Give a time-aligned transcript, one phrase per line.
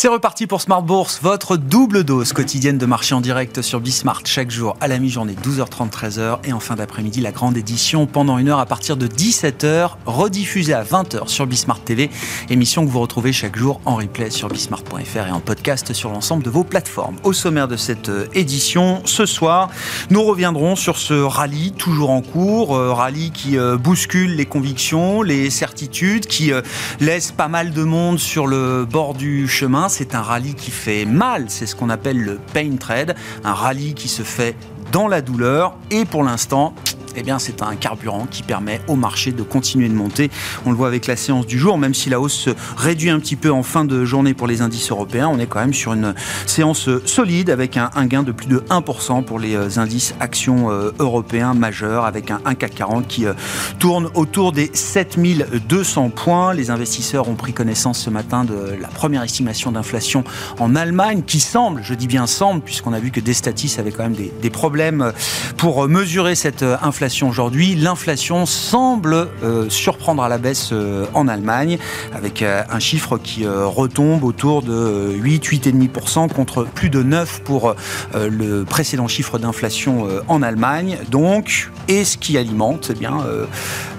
[0.00, 4.22] C'est reparti pour Smart Bourse, votre double dose quotidienne de marché en direct sur Bismart
[4.24, 8.38] chaque jour à la mi-journée 12h30 13h et en fin d'après-midi la grande édition pendant
[8.38, 12.08] une heure à partir de 17h rediffusée à 20h sur Bismart TV,
[12.48, 16.44] émission que vous retrouvez chaque jour en replay sur bismart.fr et en podcast sur l'ensemble
[16.44, 17.16] de vos plateformes.
[17.22, 19.68] Au sommaire de cette euh, édition, ce soir,
[20.08, 25.20] nous reviendrons sur ce rallye toujours en cours, euh, rallye qui euh, bouscule les convictions,
[25.20, 26.52] les certitudes, qui
[27.00, 31.04] laisse pas mal de monde sur le bord du chemin c'est un rallye qui fait
[31.04, 34.56] mal, c'est ce qu'on appelle le pain trade, un rallye qui se fait
[34.92, 36.74] dans la douleur et pour l'instant,
[37.16, 40.30] eh bien, c'est un carburant qui permet au marché de continuer de monter.
[40.66, 43.18] On le voit avec la séance du jour, même si la hausse se réduit un
[43.18, 45.92] petit peu en fin de journée pour les indices européens, on est quand même sur
[45.92, 46.14] une
[46.46, 50.90] séance solide avec un, gain de plus de 1% pour les euh, indices actions euh,
[50.98, 53.34] européens majeurs, avec un, CAC 40 qui euh,
[53.78, 56.54] tourne autour des 7200 points.
[56.54, 60.24] Les investisseurs ont pris connaissance ce matin de la première estimation d'inflation
[60.58, 64.04] en Allemagne, qui semble, je dis bien semble, puisqu'on a vu que Destatis avait quand
[64.04, 65.12] même des problèmes
[65.56, 67.76] pour mesurer cette inflation aujourd'hui.
[67.76, 71.78] L'inflation semble euh, surprendre à la baisse euh, en Allemagne,
[72.12, 77.74] avec euh, un chiffre qui retombe autour de 8, 8,5% contre plus de 9 pour
[78.14, 80.98] le précédent chiffre d'inflation en Allemagne.
[81.10, 83.18] Donc, et ce qui alimente eh bien,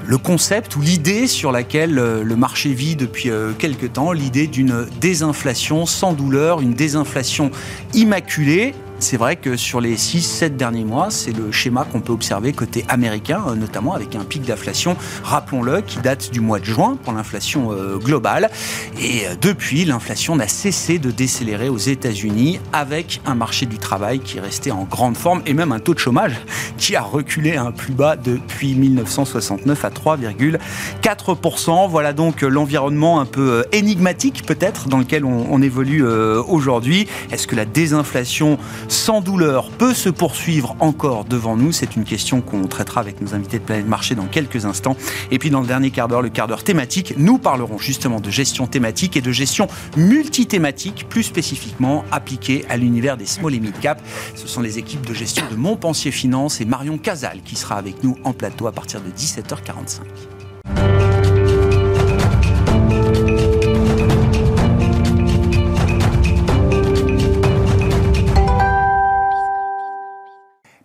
[0.05, 5.85] le concept ou l'idée sur laquelle le marché vit depuis quelques temps, l'idée d'une désinflation
[5.85, 7.51] sans douleur, une désinflation
[7.93, 12.53] immaculée c'est vrai que sur les 6-7 derniers mois, c'est le schéma qu'on peut observer
[12.53, 16.97] côté américain, euh, notamment avec un pic d'inflation, rappelons-le, qui date du mois de juin
[17.03, 18.51] pour l'inflation euh, globale.
[18.99, 24.19] Et euh, depuis, l'inflation n'a cessé de décélérer aux États-Unis avec un marché du travail
[24.19, 26.35] qui est resté en grande forme et même un taux de chômage
[26.77, 31.89] qui a reculé à un plus bas depuis 1969 à 3,4%.
[31.89, 37.07] Voilà donc l'environnement un peu énigmatique peut-être dans lequel on, on évolue aujourd'hui.
[37.31, 38.59] Est-ce que la désinflation
[38.91, 43.33] sans douleur peut se poursuivre encore devant nous C'est une question qu'on traitera avec nos
[43.33, 44.97] invités de Planète Marché dans quelques instants.
[45.31, 48.29] Et puis dans le dernier quart d'heure, le quart d'heure thématique, nous parlerons justement de
[48.29, 53.79] gestion thématique et de gestion multithématique, plus spécifiquement appliquée à l'univers des small et mid
[53.79, 54.01] cap.
[54.35, 58.03] Ce sont les équipes de gestion de Montpensier Finance et Marion Casal qui sera avec
[58.03, 61.10] nous en plateau à partir de 17h45.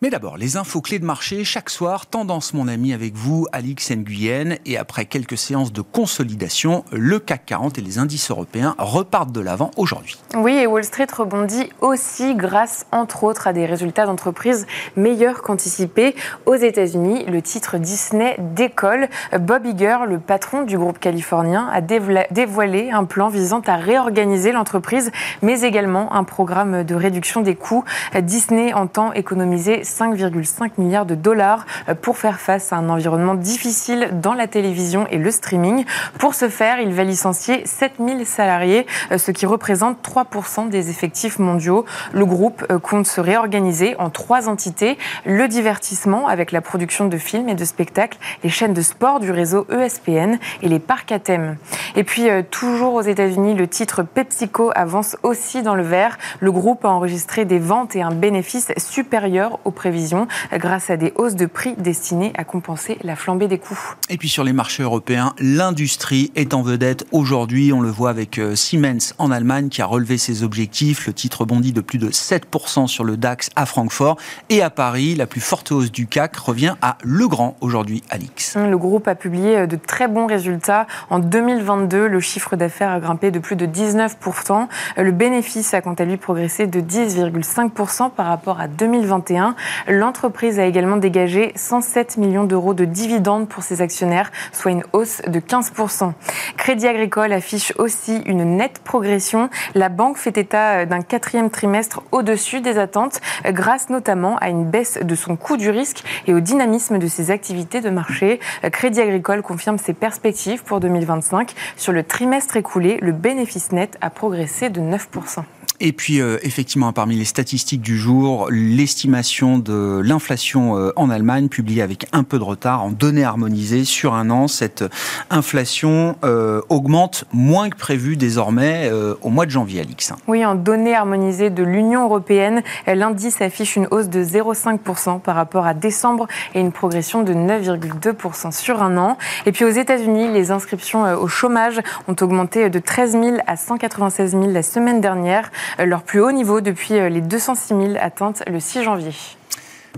[0.06, 3.90] Mais d'abord, les infos clés de marché chaque soir, tendance mon ami avec vous, Alix
[3.90, 4.54] Nguyen.
[4.64, 9.40] Et après quelques séances de consolidation, le CAC 40 et les indices européens repartent de
[9.40, 10.16] l'avant aujourd'hui.
[10.36, 16.14] Oui, et Wall Street rebondit aussi grâce, entre autres, à des résultats d'entreprise meilleurs qu'anticipés.
[16.44, 19.08] Aux États-Unis, le titre Disney décolle.
[19.40, 25.10] Bob Iger, le patron du groupe californien, a dévoilé un plan visant à réorganiser l'entreprise,
[25.42, 27.82] mais également un programme de réduction des coûts.
[28.22, 34.10] Disney entend économiser 5,5 milliards de dollars euh, pour faire face à un environnement difficile
[34.20, 35.84] dans la télévision et le streaming.
[36.18, 41.38] Pour ce faire, il va licencier 7000 salariés, euh, ce qui représente 3% des effectifs
[41.38, 41.84] mondiaux.
[42.12, 44.98] Le groupe euh, compte se réorganiser en trois entités.
[45.24, 49.30] Le divertissement avec la production de films et de spectacles, les chaînes de sport du
[49.30, 51.56] réseau ESPN et les parcs à thème.
[51.94, 56.18] Et puis, toujours aux États-Unis, le titre PepsiCo avance aussi dans le vert.
[56.40, 61.12] Le groupe a enregistré des ventes et un bénéfice supérieur aux prévisions grâce à des
[61.14, 63.78] hausses de prix destinées à compenser la flambée des coûts.
[64.10, 67.72] Et puis sur les marchés européens, l'industrie est en vedette aujourd'hui.
[67.72, 71.06] On le voit avec euh, Siemens en Allemagne qui a relevé ses objectifs.
[71.06, 74.16] Le titre bondit de plus de 7% sur le DAX à Francfort.
[74.48, 78.56] Et à Paris, la plus forte hausse du CAC revient à Legrand aujourd'hui, Alix.
[78.56, 80.88] Le groupe a publié euh, de très bons résultats.
[81.10, 84.66] En 2022, le chiffre d'affaires a grimpé de plus de 19%.
[84.97, 89.54] Le bénéfice a quant à lui progressé de 10,5% par rapport à 2021.
[89.88, 95.22] L'entreprise a également dégagé 107 millions d'euros de dividendes pour ses actionnaires, soit une hausse
[95.26, 96.12] de 15%.
[96.56, 99.50] Crédit Agricole affiche aussi une nette progression.
[99.74, 104.98] La banque fait état d'un quatrième trimestre au-dessus des attentes, grâce notamment à une baisse
[105.02, 108.40] de son coût du risque et au dynamisme de ses activités de marché.
[108.72, 111.54] Crédit Agricole confirme ses perspectives pour 2025.
[111.76, 115.44] Sur le trimestre écoulé, le bénéfice net a progressé de 9%.
[115.80, 121.48] Et puis, euh, effectivement, parmi les statistiques du jour, l'estimation de l'inflation euh, en Allemagne,
[121.48, 124.84] publiée avec un peu de retard, en données harmonisées sur un an, cette
[125.30, 128.90] inflation euh, augmente moins que prévu désormais
[129.22, 130.12] au mois de janvier, Alix.
[130.26, 135.66] Oui, en données harmonisées de l'Union européenne, l'indice affiche une hausse de 0,5% par rapport
[135.66, 139.18] à décembre et une progression de 9,2% sur un an.
[139.44, 144.32] Et puis aux États-Unis, les inscriptions au chômage ont augmenté de 13 000 à 196
[144.32, 145.50] 000 la semaine dernière
[145.84, 149.13] leur plus haut niveau depuis euh, les 206 000 atteintes le 6 janvier.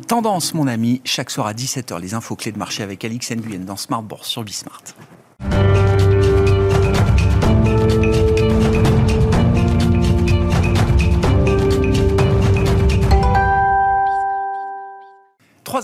[0.07, 3.65] Tendance, mon ami, chaque soir à 17h, les infos clés de marché avec Alix Nguyen
[3.65, 4.83] dans Smart Bourse sur Bismart.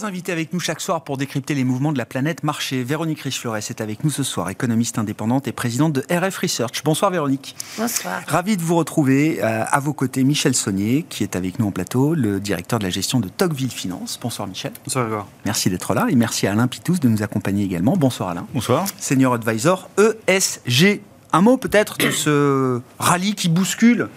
[0.05, 2.83] Trois invités avec nous chaque soir pour décrypter les mouvements de la planète marché.
[2.85, 6.83] Véronique Riche-Flores est avec nous ce soir, économiste indépendante et présidente de RF Research.
[6.85, 7.57] Bonsoir Véronique.
[7.79, 8.21] Bonsoir.
[8.27, 9.43] Ravi de vous retrouver.
[9.43, 12.85] Euh, à vos côtés, Michel Saunier, qui est avec nous en plateau, le directeur de
[12.85, 14.19] la gestion de Tocqueville Finance.
[14.21, 14.73] Bonsoir Michel.
[14.85, 17.97] Bonsoir Merci d'être là et merci à Alain Pitous de nous accompagner également.
[17.97, 18.47] Bonsoir Alain.
[18.53, 18.85] Bonsoir.
[18.99, 21.01] Senior Advisor ESG.
[21.33, 24.11] Un mot peut-être de ce rallye qui bouscule.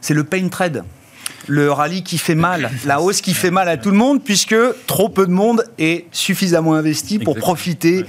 [0.00, 0.84] C'est le pain trade
[1.48, 4.54] le rallye qui fait mal, la hausse qui fait mal à tout le monde, puisque
[4.86, 8.04] trop peu de monde est suffisamment investi pour profiter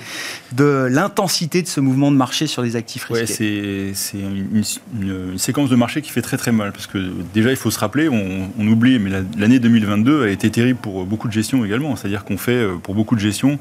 [0.52, 3.94] de l'intensité de ce mouvement de marché sur les actifs risqués.
[3.94, 7.72] c'est une, séquence de marché qui fait très très mal, parce que déjà il faut
[7.72, 11.64] se rappeler, on, on oublie, mais l'année 2022 a été terrible pour beaucoup de gestions
[11.64, 13.58] également, c'est-à-dire qu'on fait euh, pour beaucoup de gestions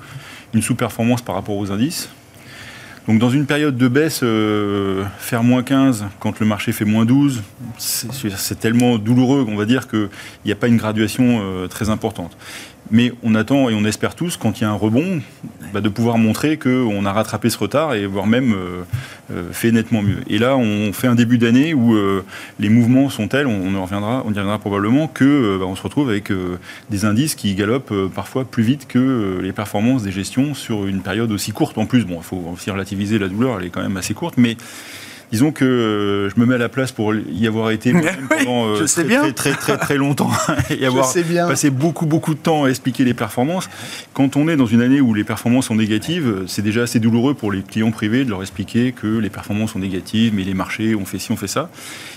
[0.54, 2.08] une sous-performance par rapport aux indices.
[3.08, 7.06] Donc dans une période de baisse, euh, faire moins 15 quand le marché fait moins
[7.06, 7.42] 12,
[7.78, 10.10] c'est tellement douloureux qu'on va dire qu'il
[10.44, 12.36] n'y a pas une graduation euh, très importante.
[12.90, 15.20] Mais on attend et on espère tous, quand il y a un rebond,
[15.72, 18.82] bah, de pouvoir montrer qu'on a rattrapé ce retard et voire même euh,
[19.30, 20.20] euh, fait nettement mieux.
[20.28, 22.24] Et là, on fait un début d'année où euh,
[22.58, 25.82] les mouvements sont tels, on, en reviendra, on y reviendra probablement, que bah, on se
[25.82, 26.32] retrouve avec
[26.90, 31.30] des indices qui galopent parfois plus vite que les performances des gestions sur une période
[31.30, 31.76] aussi courte.
[31.76, 34.34] En plus, bon, il faut aussi relativiser la douleur, elle est quand même assez courte,
[34.38, 34.56] mais
[35.30, 37.92] Disons que euh, je me mets à la place pour y avoir été
[38.28, 40.30] pendant euh, très, très, très, très, longtemps
[40.70, 41.12] et avoir
[41.48, 43.68] passé beaucoup, beaucoup de temps à expliquer les performances.
[44.14, 47.34] Quand on est dans une année où les performances sont négatives, c'est déjà assez douloureux
[47.34, 50.94] pour les clients privés de leur expliquer que les performances sont négatives, mais les marchés
[50.94, 51.70] ont fait ci, on fait ça.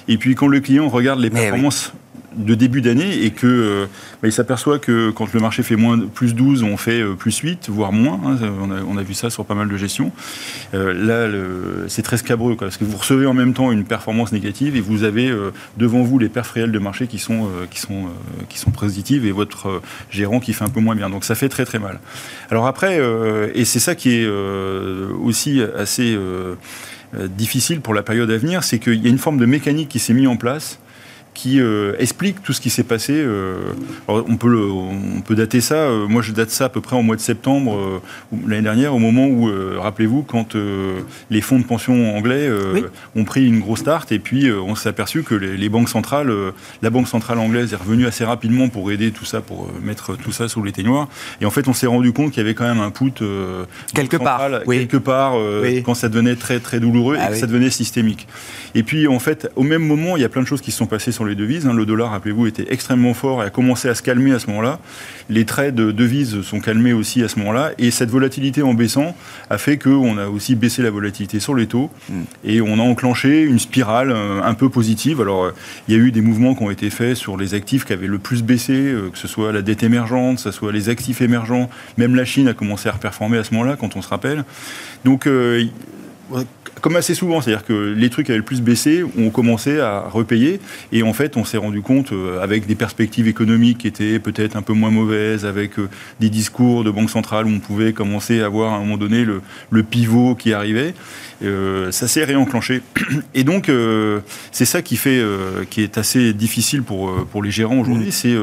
[0.07, 1.93] Et puis quand le client regarde les performances
[2.35, 3.85] de début d'année et que euh,
[4.21, 7.37] bah, il s'aperçoit que quand le marché fait moins plus 12, on fait euh, plus
[7.37, 8.19] 8, voire moins.
[8.25, 8.37] Hein,
[8.87, 10.11] on, a, vu ça sur pas mal de gestions.
[10.73, 11.29] Euh, là,
[11.87, 15.03] c'est très scabreux parce que vous recevez en même temps une performance négative et vous
[15.03, 15.33] avez
[15.77, 18.05] devant vous les perfs réels de marché qui sont, qui, sont,
[18.49, 21.09] qui sont positives et votre gérant qui fait un peu moins bien.
[21.09, 21.99] Donc ça fait très très mal.
[22.49, 22.99] Alors après,
[23.53, 24.27] et c'est ça qui est
[25.23, 26.17] aussi assez
[27.13, 29.99] difficile pour la période à venir, c'est qu'il y a une forme de mécanique qui
[29.99, 30.79] s'est mise en place
[31.33, 33.13] qui euh, explique tout ce qui s'est passé.
[33.15, 33.57] Euh,
[34.07, 36.95] on, peut le, on peut dater ça, euh, moi je date ça à peu près
[36.95, 38.01] au mois de septembre
[38.47, 39.49] l'année dernière, au moment où,
[39.79, 40.55] rappelez-vous, quand
[41.29, 42.49] les fonds de pension anglais
[43.15, 46.31] ont pris une grosse start et puis on s'est aperçu que les, banques centrales,
[46.81, 50.31] la banque centrale anglaise est revenue assez rapidement pour aider tout ça, pour mettre tout
[50.31, 51.07] ça sous l'éteignoir.
[51.39, 53.13] Et en fait, on s'est rendu compte qu'il y avait quand même un put
[53.93, 55.33] quelque part, quelque part
[55.83, 58.27] quand ça devenait très très douloureux et ah que ça devenait systémique.
[58.75, 60.77] Et puis en fait, au même moment, il y a plein de choses qui se
[60.77, 61.67] sont passées sur les devises.
[61.67, 61.73] Hein.
[61.73, 64.79] Le dollar, rappelez-vous, était extrêmement fort et a commencé à se calmer à ce moment-là.
[65.29, 67.71] Les traits de devises sont calmés aussi à ce moment-là.
[67.77, 69.15] Et cette volatilité en baissant
[69.49, 71.89] a fait qu'on a aussi baissé la volatilité sur les taux.
[72.09, 72.21] Mm.
[72.43, 75.21] Et on a enclenché une spirale euh, un peu positive.
[75.21, 75.53] Alors, euh,
[75.87, 78.07] il y a eu des mouvements qui ont été faits sur les actifs qui avaient
[78.07, 81.21] le plus baissé, euh, que ce soit la dette émergente, que ce soit les actifs
[81.21, 81.69] émergents.
[81.97, 84.43] Même la Chine a commencé à reperformer à ce moment-là, quand on se rappelle.
[85.05, 85.27] Donc,
[86.81, 90.59] comme assez souvent, c'est-à-dire que les trucs avaient le plus baissé, ont commencé à repayer,
[90.91, 94.55] et en fait, on s'est rendu compte, euh, avec des perspectives économiques qui étaient peut-être
[94.55, 98.41] un peu moins mauvaises, avec euh, des discours de banque centrale où on pouvait commencer
[98.41, 100.93] à voir à un moment donné le, pivot qui arrivait,
[101.43, 102.81] euh, ça s'est réenclenché.
[103.33, 103.69] Et donc,
[104.51, 105.21] c'est ça qui fait,
[105.69, 108.11] qui est assez difficile pour, pour les gérants aujourd'hui, mmh.
[108.11, 108.35] c'est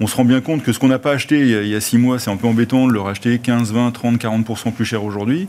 [0.00, 1.98] on se rend bien compte que ce qu'on n'a pas acheté il y, a, six
[1.98, 5.46] mois, c'est un peu embêtant de le racheter 15, 20, 30, 40% plus cher aujourd'hui.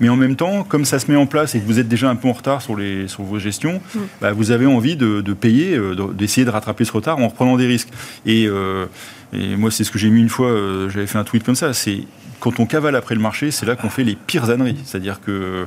[0.00, 2.10] Mais en même temps, comme ça se met en place et que vous êtes déjà
[2.10, 3.98] un peu en retard sur, les, sur vos gestions, mm.
[4.20, 7.66] bah, vous avez envie de, payer, euh, d'essayer de rattraper ce retard en reprenant des
[7.66, 7.88] risques.
[8.26, 8.86] Et, euh,
[9.32, 11.54] et moi, c'est ce que j'ai mis une fois, euh, j'avais fait un tweet comme
[11.54, 12.04] ça, c'est
[12.44, 14.76] quand on cavale après le marché, c'est là qu'on fait les pires âneries.
[14.84, 15.66] C'est-à-dire que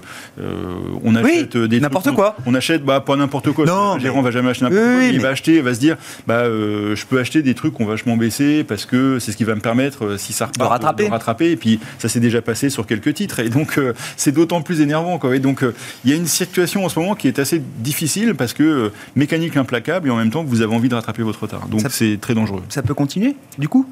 [1.03, 2.35] on achète des n'importe quoi.
[2.45, 3.65] On, achète bah, pas n'importe quoi.
[3.65, 5.03] Non, le gérant va jamais acheter n'importe quoi.
[5.05, 7.87] il va acheter, il va se dire bah je peux acheter des trucs qui ont
[7.87, 11.05] vachement baissé parce que c'est ce qui va me permettre si ça repart de rattraper.
[11.05, 11.51] De rattraper.
[11.51, 13.79] Et puis ça s'est déjà passé sur quelques titres et donc
[14.15, 15.17] c'est d'autant plus énervant.
[15.17, 15.35] Quoi.
[15.35, 15.65] Et donc
[16.05, 19.57] il y a une situation en ce moment qui est assez difficile parce que mécanique
[19.57, 21.67] implacable et en même temps que vous avez envie de rattraper votre retard.
[21.69, 22.61] Donc c'est très dangereux.
[22.69, 23.87] Ça peut continuer du coup?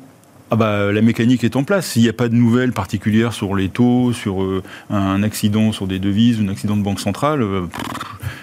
[0.55, 1.85] Ah bah, la mécanique est en place.
[1.85, 5.85] S'il n'y a pas de nouvelles particulières sur les taux, sur euh, un accident sur
[5.85, 7.65] des devises, un accident de banque centrale, euh,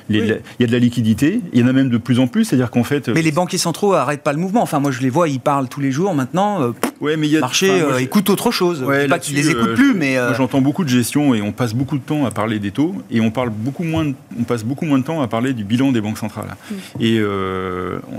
[0.09, 1.41] il y a de la liquidité.
[1.53, 2.45] Il y en a même de plus en plus.
[2.45, 3.09] C'est-à-dire qu'en fait.
[3.09, 4.63] Mais les banquiers centraux n'arrêtent pas le mouvement.
[4.63, 6.15] Enfin, moi, je les vois, ils parlent tous les jours.
[6.15, 8.83] Maintenant, euh, ouais, mais y a, marché écoute autre chose.
[8.83, 10.17] Ouais, pas qu'ils les écoutent plus, mais.
[10.37, 13.21] J'entends beaucoup de gestion et on passe beaucoup de temps à parler des taux et
[13.21, 14.07] on, parle beaucoup moins
[14.39, 16.57] on passe beaucoup moins de temps à parler du bilan des banques centrales.
[16.71, 16.75] Mm.
[17.01, 17.21] Et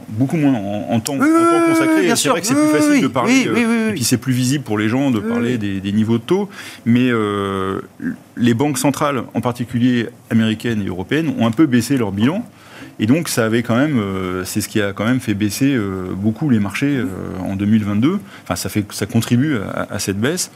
[0.10, 2.16] beaucoup moins en, temps, consacré.
[2.16, 4.90] C'est vrai que c'est plus facile de parler et puis c'est plus visible pour les
[4.90, 6.50] gens de parler des, niveaux de taux.
[6.86, 7.82] Mais euh,
[8.38, 12.46] les banques centrales, en particulier américaines et européennes, ont un peu baissé leur bilan.
[13.00, 15.74] Et donc, ça avait quand même, euh, c'est ce qui a quand même fait baisser
[15.74, 17.04] euh, beaucoup les marchés
[17.40, 18.20] en 2022.
[18.44, 19.58] Enfin, ça, fait, ça contribue
[19.90, 20.52] à cette baisse.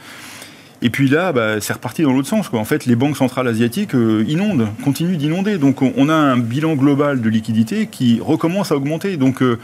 [0.80, 2.48] Et puis là, bah, c'est reparti dans l'autre sens.
[2.48, 2.60] Quoi.
[2.60, 5.58] En fait, les banques centrales asiatiques euh, inondent, continuent d'inonder.
[5.58, 9.16] Donc on a un bilan global de liquidité qui recommence à augmenter.
[9.16, 9.58] Donc euh,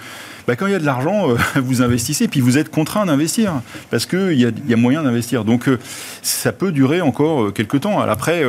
[0.47, 3.53] bah, quand il y a de l'argent, euh, vous investissez, puis vous êtes contraint d'investir,
[3.91, 5.45] parce qu'il y a, y a moyen d'investir.
[5.45, 5.69] Donc
[6.23, 8.01] ça peut durer encore quelques temps.
[8.01, 8.45] Après,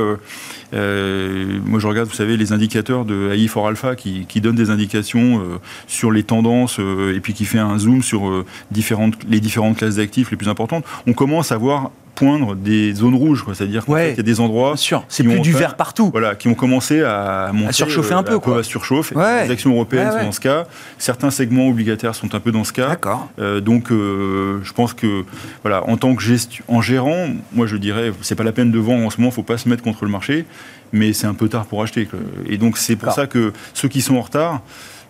[0.73, 4.69] moi je regarde, vous savez, les indicateurs de AI for Alpha qui, qui donnent des
[4.69, 5.41] indications
[5.87, 10.31] sur les tendances et puis qui fait un zoom sur différentes, les différentes classes d'actifs
[10.31, 10.85] les plus importantes.
[11.07, 14.75] On commence à voir poindre des zones rouges, c'est-à-dire qu'il y a des endroits.
[15.09, 16.09] c'est plus du vert partout.
[16.11, 17.69] Voilà, qui ont commencé à monter.
[17.69, 18.59] À surchauffer un peu, quoi.
[18.59, 19.15] À surchauffer.
[19.15, 20.65] Les actions européennes sont dans ce cas.
[20.97, 22.89] Certains segments obligataires sont un peu dans ce cas.
[22.89, 23.29] D'accord.
[23.39, 25.23] Euh, donc, euh, je pense que,
[25.63, 26.25] voilà, en tant que
[26.67, 29.43] en gérant, moi je dirais, c'est pas la peine de vendre en ce moment, faut
[29.43, 30.45] pas se mettre contre le marché,
[30.91, 32.07] mais c'est un peu tard pour acheter.
[32.47, 34.61] Et donc, c'est pour ça que ceux qui sont en retard,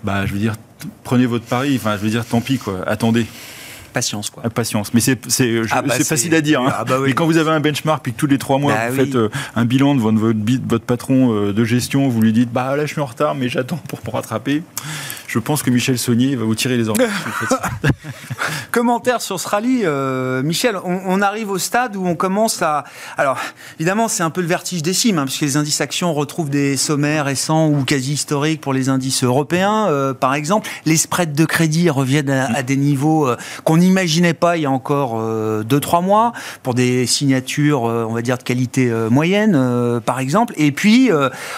[0.04, 0.56] bah, je veux dire,
[1.04, 1.76] prenez votre pari.
[1.76, 2.84] Enfin, je veux dire, tant pis, quoi.
[2.88, 3.26] Attendez
[3.96, 4.30] patience.
[4.30, 4.44] Quoi.
[4.50, 4.94] Patience.
[4.94, 5.18] Mais c'est
[5.72, 6.62] ah bah facile à dire.
[6.62, 6.74] Hein.
[6.78, 8.90] Ah bah Mais quand vous avez un benchmark, puis que tous les trois mois, bah
[8.90, 10.20] vous faites euh, un bilan de votre,
[10.68, 13.48] votre, patron euh, de gestion, vous lui dites bah là je suis en retard, mais
[13.48, 14.64] j'attends pour me rattraper.
[15.28, 17.08] Je pense que Michel Saunier va vous tirer les oreilles.
[18.72, 20.78] Commentaire sur ce rallye, euh, Michel.
[20.84, 22.84] On, arrive au stade où on commence à.
[23.18, 23.38] Alors,
[23.80, 26.78] évidemment, c'est un peu le vertige des cimes, hein, puisque les indices actions retrouvent des
[26.78, 30.70] sommaires récents ou quasi historiques pour les indices européens, euh, par exemple.
[30.86, 34.72] Les spreads de crédit reviennent à, des niveaux euh, qu'on n'imaginait pas il y a
[34.72, 35.22] encore
[35.64, 40.54] 2-3 mois, pour des signatures, on va dire, de qualité moyenne, par exemple.
[40.58, 41.10] Et puis,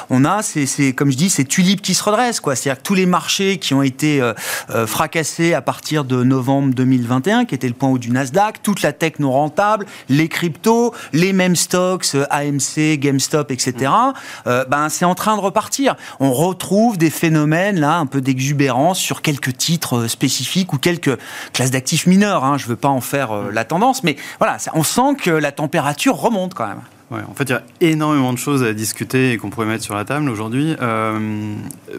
[0.09, 2.41] on a, c'est comme je dis, ces tulipes qui se redressent.
[2.43, 4.33] C'est-à-dire que tous les marchés qui ont été euh,
[4.69, 8.81] euh, fracassés à partir de novembre 2021, qui était le point haut du Nasdaq, toute
[8.81, 13.91] la tech non rentable, les cryptos, les mêmes stocks, euh, AMC, GameStop, etc.
[14.45, 15.95] ben c'est en train de repartir.
[16.19, 21.17] On retrouve des phénomènes là, un peu d'exubérance sur quelques titres spécifiques ou quelques
[21.53, 22.05] classes d'actifs.
[22.25, 22.57] Hein.
[22.57, 26.15] Je ne veux pas en faire la tendance, mais voilà, on sent que la température
[26.15, 26.81] remonte quand même
[27.11, 29.95] en fait, il y a énormément de choses à discuter et qu'on pourrait mettre sur
[29.95, 30.75] la table aujourd'hui.
[30.81, 31.53] Euh,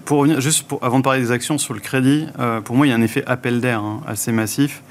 [0.04, 2.90] pour revenir, juste avant de parler des actions sur le crédit, euh, pour moi, il
[2.90, 4.82] y a un effet appel d'air hein, assez massif.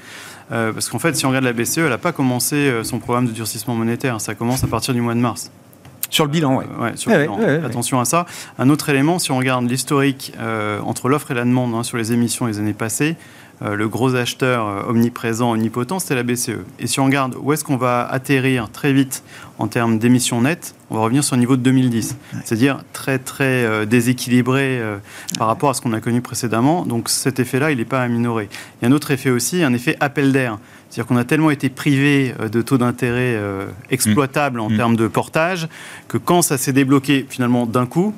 [0.50, 3.26] Euh, parce qu'en fait, si on regarde la BCE, elle n'a pas commencé son programme
[3.26, 4.20] de durcissement monétaire.
[4.20, 5.50] Ça commence à partir du mois de mars.
[6.10, 6.64] Sur le bilan, oui.
[6.80, 7.38] Ouais, sur le bilan.
[7.64, 8.26] Attention à ça.
[8.58, 10.32] Un autre élément, si on regarde l'historique
[10.84, 13.16] entre l'offre et la demande hein, sur les émissions les années passées,
[13.60, 16.60] euh, le gros acheteur euh, omniprésent, omnipotent, c'était la BCE.
[16.78, 19.24] Et si on regarde où est-ce qu'on va atterrir très vite
[19.58, 22.16] en termes d'émissions nettes, on va revenir sur le niveau de 2010.
[22.44, 24.80] C'est-à-dire très, très euh, déséquilibré
[25.38, 26.84] par rapport à ce qu'on a connu précédemment.
[26.86, 28.48] Donc cet effet-là, il n'est pas à minorer.
[28.80, 30.58] Il y a un autre effet aussi, un effet appel d'air.
[30.90, 33.38] C'est-à-dire qu'on a tellement été privé de taux d'intérêt
[33.90, 34.76] exploitables en mm.
[34.76, 35.68] termes de portage
[36.08, 38.14] que quand ça s'est débloqué finalement d'un coup,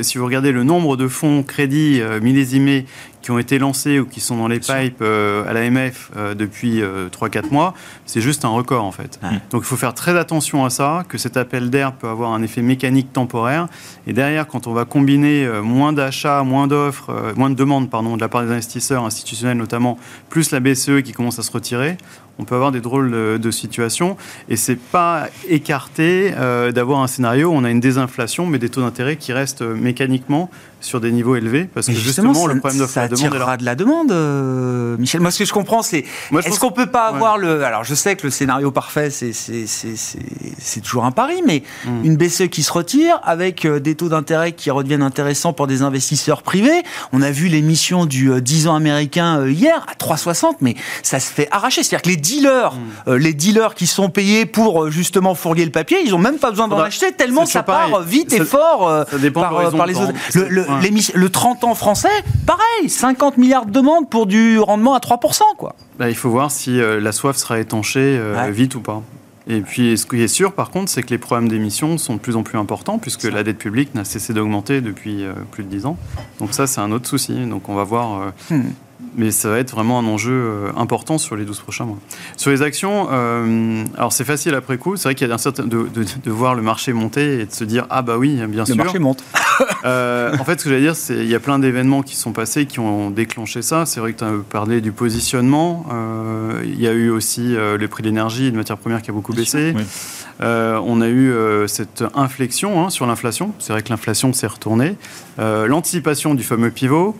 [0.00, 2.86] si vous regardez le nombre de fonds crédits millésimés
[3.22, 6.80] qui ont été lancés ou qui sont dans les pipes euh, à l'AMF euh, depuis
[6.82, 7.74] 3-4 euh, mois,
[8.04, 9.20] c'est juste un record en fait.
[9.50, 12.42] Donc il faut faire très attention à ça, que cet appel d'air peut avoir un
[12.42, 13.68] effet mécanique temporaire.
[14.06, 18.20] Et derrière, quand on va combiner moins d'achats, moins d'offres, moins de demandes pardon, de
[18.20, 19.96] la part des investisseurs institutionnels notamment,
[20.28, 21.96] plus la BCE qui commence à se retirer,
[22.38, 24.16] on peut avoir des drôles de, situations.
[24.48, 26.32] Et c'est pas écarté
[26.74, 30.50] d'avoir un scénario où on a une désinflation, mais des taux d'intérêt qui restent mécaniquement
[30.84, 33.74] sur des niveaux élevés parce que justement, le problème de la demande est de la
[33.74, 35.20] demande, euh, Michel.
[35.20, 36.04] Moi, ce que je comprends, c'est
[36.44, 37.64] est-ce qu'on peut pas avoir le.
[37.64, 42.04] Alors, je sais que le scénario parfait, c'est toujours un pari, mais hmm.
[42.04, 45.82] une BCE qui se retire avec euh, des taux d'intérêt qui redeviennent intéressants pour des
[45.82, 46.82] investisseurs privés.
[47.12, 51.32] On a vu l'émission du 10 euh, ans américain hier à 3,60, mais ça se
[51.32, 51.82] fait arracher.
[51.82, 52.74] C'est-à-dire que les dealers,
[53.06, 53.14] hmm.
[53.14, 56.68] les dealers qui sont payés pour justement fourguer le papier, ils ont même pas besoin
[56.68, 60.12] d'en acheter tellement ça part vite et fort par, par les autres.
[60.34, 60.64] Le,
[61.14, 62.08] le 30 ans français,
[62.46, 65.40] pareil, 50 milliards de demandes pour du rendement à 3%.
[65.58, 65.74] Quoi.
[65.98, 69.02] Bah, il faut voir si euh, la soif sera étanchée euh, vite ou pas.
[69.48, 72.20] Et puis, ce qui est sûr, par contre, c'est que les problèmes d'émissions sont de
[72.20, 75.68] plus en plus importants, puisque la dette publique n'a cessé d'augmenter depuis euh, plus de
[75.68, 75.96] 10 ans.
[76.38, 77.34] Donc ça, c'est un autre souci.
[77.46, 78.60] Donc on va voir hmm
[79.16, 81.98] mais ça va être vraiment un enjeu euh, important sur les 12 prochains mois.
[82.36, 85.38] Sur les actions, euh, alors c'est facile après coup, c'est vrai qu'il y a un
[85.38, 88.64] certain de, de, voir le marché monter et de se dire ah bah oui, bien
[88.64, 88.76] sûr.
[88.76, 89.24] Le marché monte.
[89.84, 92.32] Euh, en fait, ce que j'allais dire, c'est il y a plein d'événements qui sont
[92.32, 93.84] passés qui ont déclenché ça.
[93.84, 95.86] C'est vrai que tu as parlé du positionnement.
[96.64, 99.12] il y a eu aussi le prix de l'énergie et de matières premières qui a
[99.12, 99.74] beaucoup baissé.
[100.40, 101.34] on a eu
[101.66, 103.52] cette inflexion hein, sur l'inflation.
[103.58, 104.96] C'est vrai que l'inflation s'est retournée.
[105.38, 107.16] L'anticipation du fameux pivot.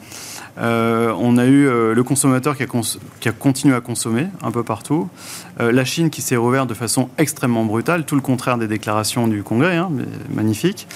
[0.59, 5.09] Euh, on a eu euh, le consommateur qui a, continué à consommer un peu partout.
[5.61, 9.29] Euh, la Chine qui s'est rouverte de façon extrêmement brutale, tout le contraire des déclarations
[9.29, 9.91] du Congrès, hein,
[10.31, 10.87] magnifique.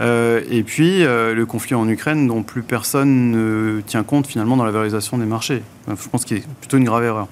[0.00, 4.70] et puis le conflit en Ukraine dont plus personne ne tient compte finalement dans la
[4.70, 5.62] valorisation des marchés.
[5.88, 7.28] je pense qu'il est plutôt une grave erreur.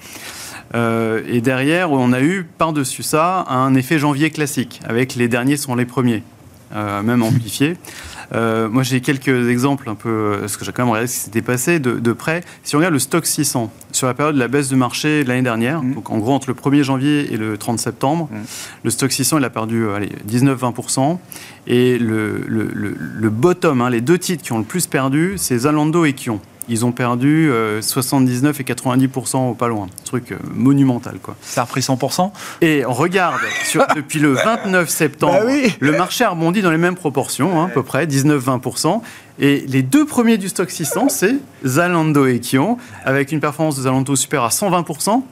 [1.27, 5.75] et derrière, on a eu par-dessus ça un effet janvier classique, avec les derniers sont
[5.75, 6.23] les premiers,
[6.73, 7.77] même amplifiés.
[8.33, 11.23] Euh, moi, j'ai quelques exemples un peu, parce que j'ai quand même regardé ce qui
[11.25, 12.43] s'était passé de, près.
[12.63, 15.29] Si on regarde le stock 600, sur la période de la baisse de marché de
[15.29, 15.93] l'année dernière, mmh.
[15.95, 18.37] donc en gros entre le 1er janvier et le 30 septembre, mmh.
[18.83, 19.85] le stock 600, il a perdu
[20.29, 21.17] 19-20%.
[21.65, 26.05] Et le, le, bottom, hein, les deux titres qui ont le plus perdu, c'est Zalando
[26.05, 26.39] et Kion.
[26.69, 27.51] Ils ont perdu
[27.81, 29.87] 79 euh, et 90% au pas loin.
[30.05, 31.35] Truc euh, monumental, quoi.
[31.41, 36.23] Ça a repris 100% Et on regarde, sur, depuis le 29 septembre, bah le marché
[36.23, 39.01] a rebondi dans les mêmes proportions, hein, à peu près, 19-20%.
[39.39, 43.81] Et les deux premiers du stock 600, c'est Zalando et Kion, avec une performance de
[43.81, 45.23] Zalando super à 120%,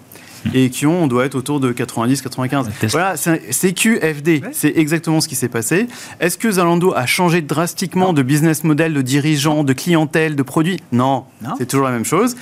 [0.54, 2.68] et qui ont, on doit être autour de 90-95.
[2.90, 5.88] Voilà, c'est QFD, c'est exactement ce qui s'est passé.
[6.20, 10.82] Est-ce que Zalando a changé drastiquement de business model, de dirigeants, de clientèle, de produits
[10.92, 11.26] Non,
[11.58, 12.36] c'est toujours la même chose.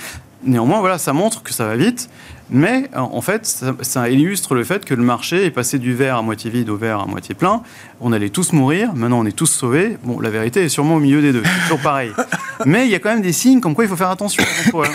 [0.44, 2.10] Néanmoins, voilà, ça montre que ça va vite.
[2.51, 6.22] Mais en fait, ça, illustre le fait que le marché est passé du verre à
[6.24, 7.62] moitié vide au verre à moitié plein.
[8.01, 9.98] On allait tous mourir, maintenant on est tous sauvés.
[10.03, 12.12] Bon, la vérité est sûrement au milieu des deux, toujours pareil.
[12.65, 14.43] Mais il y a quand même des signes comme quoi il faut faire attention.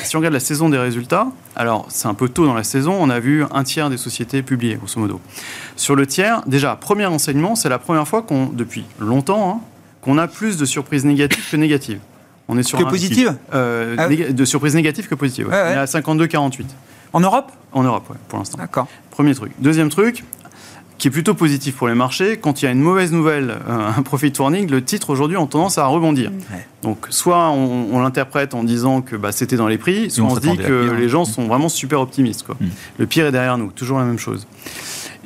[0.02, 2.96] si on regarde la saison des résultats, alors c'est un peu tôt dans la saison,
[2.98, 5.20] on a vu un tiers des sociétés publiées, grosso modo.
[5.76, 9.60] Sur le tiers, déjà, premier enseignement, c'est la première fois qu'on, depuis longtemps, hein,
[10.02, 12.00] qu'on a plus de surprises négatives que négatives.
[12.48, 13.34] On est sur que positives?
[13.54, 15.48] Euh, ah De surprises négatives que positives.
[15.48, 16.64] On est à 52-48.
[17.14, 17.50] En Europe?
[17.72, 18.58] En Europe, pour l'instant.
[18.58, 18.86] D'accord.
[19.10, 19.52] Premier truc.
[19.58, 20.24] Deuxième truc,
[21.04, 23.90] qui est plutôt positif pour les marchés, quand il y a une mauvaise nouvelle, euh,
[23.94, 26.30] un profit warning, le titre aujourd'hui a tendance à rebondir.
[26.30, 26.34] Mm.
[26.82, 30.40] Donc soit on, l'interprète en disant que bah, c'était dans les prix, soit on, se
[30.40, 32.44] dit que les gens sont vraiment super optimistes.
[32.44, 32.56] Quoi.
[32.58, 32.66] Mm.
[33.00, 34.46] Le pire est derrière nous, toujours la même chose.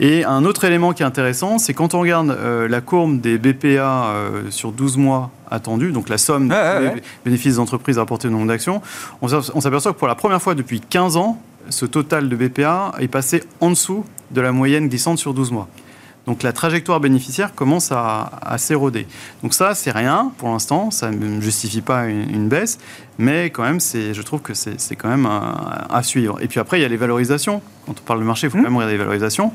[0.01, 3.39] Et un autre élément qui est intéressant, c'est quand on regarde euh, la courbe des
[3.39, 8.33] BPA euh, sur 12 mois attendus, donc la somme des bénéfices des entreprises rapportés au
[8.33, 8.83] nombre d'actions,
[9.23, 9.29] on
[9.61, 13.43] s'aperçoit que pour la première fois depuis 15 ans, ce total de BPA est passé
[13.61, 15.69] en dessous de la moyenne glissante sur 12 mois.
[16.29, 19.07] Donc la trajectoire bénéficiaire commence à, s'éroder.
[19.43, 22.79] Donc ça, c'est rien pour l'instant, ça ne justifie pas une, baisse,
[23.17, 26.39] mais quand même, je trouve que c'est quand même à, suivre.
[26.43, 27.63] Et puis après, il y a les valorisations.
[27.87, 28.61] Quand on parle de marché, il faut mmh.
[28.61, 29.53] quand même regarder les valorisations.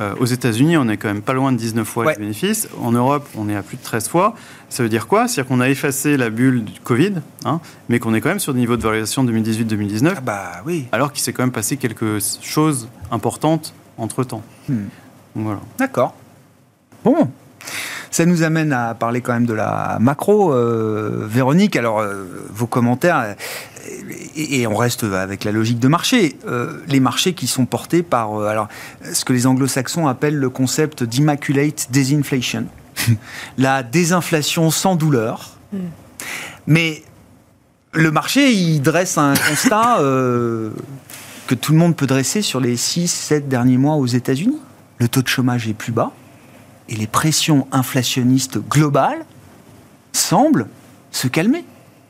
[0.00, 2.68] Euh, aux États-Unis, on est quand même pas loin de 19 fois les bénéfices.
[2.80, 4.34] En Europe, on est à plus de 13 fois.
[4.68, 5.26] Ça veut dire quoi?
[5.26, 8.54] C'est-à-dire qu'on a effacé la bulle du Covid, hein, mais qu'on est quand même sur
[8.54, 10.14] des niveaux de valorisation 2018-2019.
[10.16, 10.86] Ah bah oui.
[10.92, 14.42] Alors qu'il s'est quand même passé quelque chose importante entre temps.
[14.68, 14.84] Hmm.
[15.34, 15.60] Voilà.
[15.78, 16.14] D'accord.
[17.04, 17.28] Bon.
[18.10, 20.52] Ça nous amène à parler quand même de la macro.
[20.52, 23.34] Euh, Véronique, alors euh, vos commentaires,
[24.36, 26.36] et, on reste avec la logique de marché.
[26.46, 28.68] Euh, les marchés qui sont portés par euh, alors,
[29.12, 32.66] ce que les anglo-saxons appellent le concept d'immaculate disinflation,
[33.58, 35.50] la désinflation sans douleur.
[35.72, 35.88] Hmm.
[36.66, 37.02] Mais
[37.92, 40.70] le marché, il dresse un constat euh,
[41.46, 44.58] que tout le monde peut dresser sur les 6-7 derniers mois aux États-Unis.
[44.98, 46.12] Le taux de chômage est plus bas
[46.88, 49.24] et les pressions inflationnistes globales
[50.12, 50.68] semblent
[51.10, 51.64] se calmer.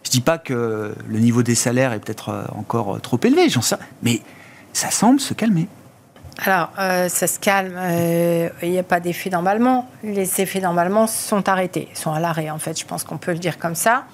[0.04, 3.48] Je dis pas que le niveau des salaires est peut-être euh, encore euh, trop élevé,
[3.48, 4.22] j'en sais, mais
[4.72, 5.68] ça semble se calmer.
[6.44, 7.76] Alors, euh, ça se calme.
[8.62, 9.90] Il n'y a pas d'effet normalement.
[10.04, 12.78] Les effets normalement sont arrêtés, sont à l'arrêt, en fait.
[12.78, 14.04] Je pense qu'on peut le dire comme ça.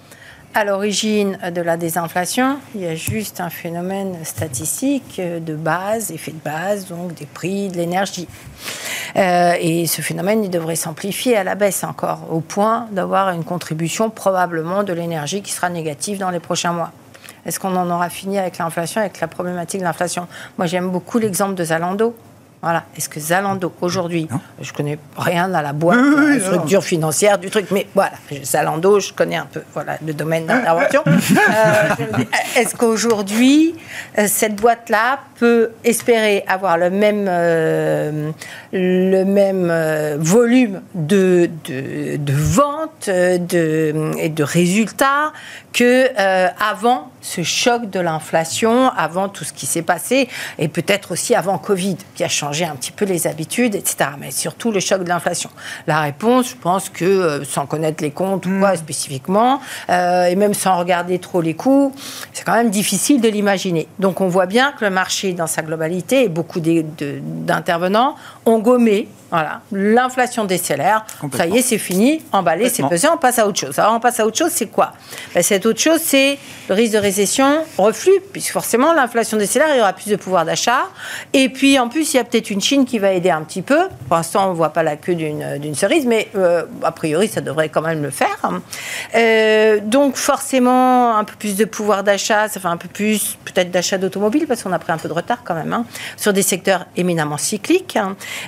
[0.54, 2.58] À l'origine de la désinflation.
[2.74, 7.68] Il y a juste un phénomène statistique de base, effet de base, donc des prix
[7.68, 8.28] de l'énergie.
[9.16, 13.44] Euh, et ce phénomène, il devrait s'amplifier à la baisse encore, au point d'avoir une
[13.44, 16.92] contribution probablement de l'énergie qui sera négative dans les prochains mois.
[17.46, 20.26] Est-ce qu'on en aura fini avec l'inflation, avec la problématique de l'inflation?
[20.56, 22.14] Moi, j'aime beaucoup l'exemple de Zalando.
[22.64, 22.84] Voilà.
[22.96, 24.26] Est-ce que Zalando, aujourd'hui,
[24.58, 29.12] je connais rien à la boîte, la structure financière du truc, mais voilà, Zalando, je
[29.12, 31.02] connais un peu voilà, le domaine d'intervention.
[31.06, 32.24] Euh,
[32.56, 33.74] est-ce qu'aujourd'hui,
[34.16, 38.30] euh, cette boîte-là peut espérer avoir le même, euh,
[38.72, 45.34] le même volume de, de, de ventes de, et de résultats
[45.74, 51.34] que avant ce choc de l'inflation, avant tout ce qui s'est passé, et peut-être aussi
[51.34, 54.10] avant Covid, qui a changé un petit peu les habitudes, etc.
[54.20, 55.50] Mais surtout le choc de l'inflation.
[55.88, 58.76] La réponse, je pense que, euh, sans connaître les comptes ou quoi hmm.
[58.76, 61.92] spécifiquement, euh, et même sans regarder trop les coûts,
[62.32, 63.88] c'est quand même difficile de l'imaginer.
[63.98, 68.14] Donc on voit bien que le marché, dans sa globalité, et beaucoup d'intervenants
[68.46, 69.62] ont gommé voilà.
[69.72, 71.04] L'inflation décélère.
[71.36, 72.22] Ça y est, c'est fini.
[72.30, 73.08] Emballé, c'est pesé.
[73.12, 73.76] On passe à autre chose.
[73.80, 74.92] Alors, on passe à autre chose, c'est quoi?
[75.34, 79.78] Ben, Cette autre chose, c'est le risque de récession, reflux, puisque forcément, l'inflation décélère, il
[79.78, 80.82] y aura plus de pouvoir d'achat.
[81.32, 83.62] Et puis, en plus, il y a peut-être une Chine qui va aider un petit
[83.62, 83.88] peu.
[84.06, 87.40] Pour l'instant, on ne voit pas la queue d'une cerise, mais euh, a priori, ça
[87.40, 88.38] devrait quand même le faire.
[89.16, 93.72] Euh, donc, forcément, un peu plus de pouvoir d'achat, ça fait un peu plus peut-être
[93.72, 96.42] d'achat d'automobiles, parce qu'on a pris un peu de retard quand même, hein, sur des
[96.42, 97.98] secteurs éminemment cycliques.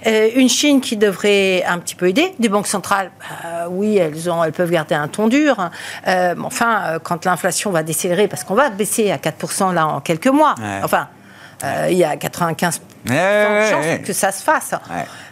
[0.06, 2.34] Euh, une Chine qui devrait un petit peu aider.
[2.38, 5.70] Des banques centrales, bah, oui, elles, ont, elles peuvent garder un ton dur.
[6.06, 10.00] Euh, enfin, euh, quand l'inflation va décélérer, parce qu'on va baisser à 4% là en
[10.00, 11.08] quelques mois, enfin,
[11.64, 12.80] euh, il y a 95
[13.14, 14.74] de chances que ça se fasse.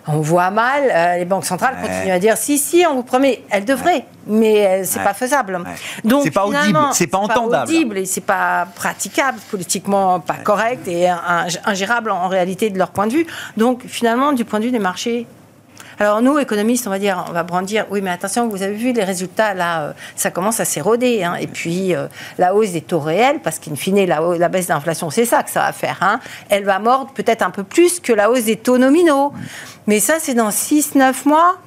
[0.06, 3.64] On voit mal, les banques centrales continuent à dire si, si, on vous promet, elles
[3.64, 5.60] devraient, mais c'est pas faisable.
[6.04, 7.50] Donc c'est pas audible, c'est pas entendable.
[7.50, 11.08] Pas audible et c'est pas praticable, politiquement pas correct et
[11.64, 13.26] ingérable en réalité de leur point de vue.
[13.56, 15.26] Donc finalement, du point de vue des marchés,
[15.98, 18.92] alors nous, économistes, on va dire, on va brandir, oui, mais attention, vous avez vu
[18.92, 21.24] les résultats, là, euh, ça commence à s'éroder.
[21.24, 21.37] Hein.
[21.40, 22.07] et puis, euh,
[22.38, 25.50] la hausse des taux réels, parce qu'in fine, la, la baisse d'inflation, c'est ça que
[25.50, 25.98] ça va faire.
[26.00, 26.20] Hein.
[26.48, 29.33] Elle va mordre peut-être un peu plus que la hausse des taux nominaux.
[29.87, 31.59] Mais ça, c'est dans 6-9 mois.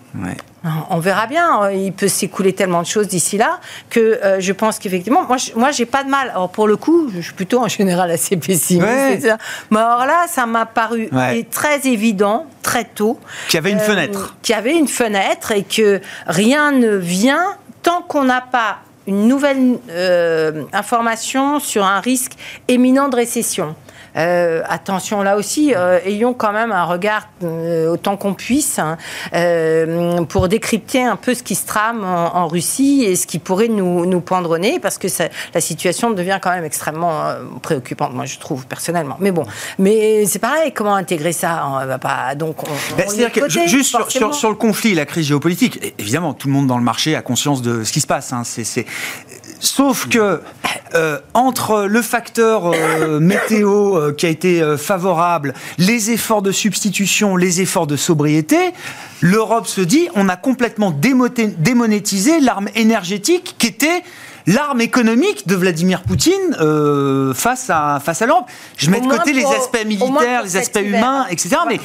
[0.90, 1.70] On verra bien.
[1.72, 5.52] Il peut s'écouler tellement de choses d'ici là que euh, je pense qu'effectivement, moi, je,
[5.56, 6.30] moi, j'ai pas de mal.
[6.30, 9.28] Alors pour le coup, je suis plutôt en général assez pessimiste.
[9.72, 11.10] Mais alors là, ça m'a paru
[11.52, 15.52] très évident, très tôt, qu'il y avait une euh, fenêtre, qu'il y avait une fenêtre
[15.52, 22.02] et que rien ne vient tant qu'on n'a pas une nouvelle euh, information sur un
[22.02, 22.34] risque
[22.68, 23.76] éminent de récession.
[24.18, 28.98] Euh, attention là aussi, euh, ayons quand même un regard euh, autant qu'on puisse hein,
[30.30, 34.06] pour décrypter un peu ce qui se trame en, Russie et ce qui pourrait nous,
[34.06, 35.08] nous pendre au nez, parce que
[35.54, 37.26] la situation devient quand même extrêmement
[37.62, 39.18] préoccupante, moi je trouve personnellement.
[39.20, 39.46] Mais bon,
[39.78, 42.58] mais c'est pareil, comment intégrer ça On va pas donc.
[42.98, 46.68] Ben, c'est-à-dire que juste sur, sur, le conflit, la crise géopolitique, évidemment, tout le monde
[46.68, 48.32] dans le marché a conscience de ce qui se passe.
[48.32, 48.86] Hein, c'est
[49.60, 50.42] Sauf que
[51.34, 52.72] entre le facteur
[53.20, 58.58] météo euh, qui a été favorable, les efforts de substitution, les efforts de sobriété,
[59.22, 64.04] l'Europe se dit on a complètement démonétisé l'arme énergétique qui était
[64.46, 68.46] l'arme économique de Vladimir Poutine face à face à l'Europe.
[68.78, 71.58] Je mets de côté les aspects militaires, les aspects humains, etc.
[71.68, 71.80] Mais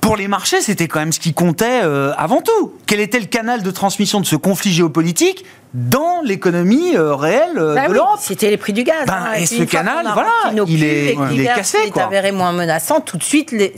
[0.00, 1.82] pour les marchés, c'était quand même ce qui comptait
[2.16, 2.72] avant tout.
[2.86, 5.44] Quel était le canal de transmission de ce conflit géopolitique
[5.76, 8.18] dans l'économie euh, réelle euh, bah de l'Europe.
[8.18, 9.06] C'était les prix du gaz.
[9.06, 9.32] Ben, hein.
[9.34, 10.30] et ce canal, voilà,
[10.66, 11.78] il est, il est cassé.
[11.84, 13.00] Il est avéré moins menaçant.
[13.00, 13.74] Tout de suite, les,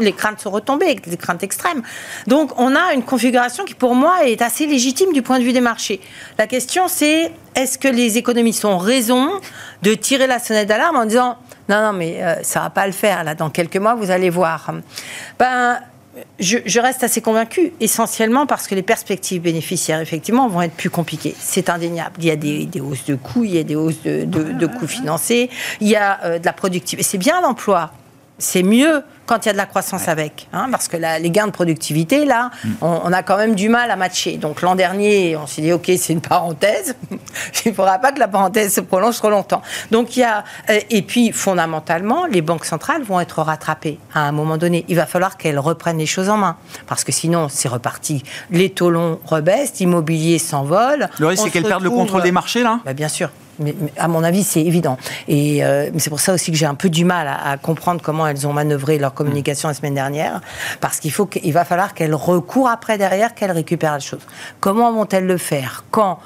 [0.00, 1.82] les craintes sont retombées, les craintes extrêmes.
[2.26, 5.54] Donc, on a une configuration qui, pour moi, est assez légitime du point de vue
[5.54, 6.00] des marchés.
[6.36, 9.30] La question, c'est est-ce que les économistes ont raison
[9.82, 11.38] de tirer la sonnette d'alarme en disant
[11.70, 13.24] non, non, mais euh, ça va pas le faire.
[13.24, 14.70] Là, dans quelques mois, vous allez voir.
[15.38, 15.78] Ben
[16.38, 21.34] je, reste assez convaincu, essentiellement parce que les perspectives bénéficiaires, effectivement, vont être plus compliquées.
[21.38, 22.14] C'est indéniable.
[22.18, 25.50] Il y a des, hausses de coûts, il y a des hausses de, coûts financiers,
[25.80, 27.02] il y a euh, de la productivité.
[27.02, 27.92] C'est bien l'emploi,
[28.38, 30.48] c'est mieux quand il y a de la croissance avec.
[30.52, 32.70] Hein, parce que les gains de productivité, là, mm.
[32.80, 34.38] on, a quand même du mal à matcher.
[34.38, 36.96] Donc l'an dernier, on s'est dit, OK, c'est une parenthèse.
[37.64, 39.60] il ne faudra pas que la parenthèse se prolonge trop longtemps.
[39.90, 40.44] Donc il y a.
[40.70, 44.84] Euh, et puis, fondamentalement, les banques centrales vont être rattrapées à un moment donné.
[44.88, 46.56] Il va falloir qu'elles reprennent les choses en main.
[46.86, 48.22] Parce que sinon, c'est reparti.
[48.50, 51.08] Les taux longs rebaissent, l'immobilier s'envole.
[51.18, 52.80] Le risque, c'est qu'elles perdent le contrôle des marchés, là?
[52.84, 53.30] Bah, Bien sûr.
[53.96, 54.96] À mon avis, c'est évident.
[55.26, 58.26] Et euh, c'est pour ça aussi que j'ai un peu du mal à, comprendre comment
[58.26, 60.40] elles ont manœuvré leur communication la semaine dernière,
[60.80, 64.20] parce qu'il faut qu'il va falloir qu'elles recourent après derrière, qu'elles récupèrent la chose.
[64.60, 65.84] Comment vont-elles le faire?
[65.90, 66.20] Quand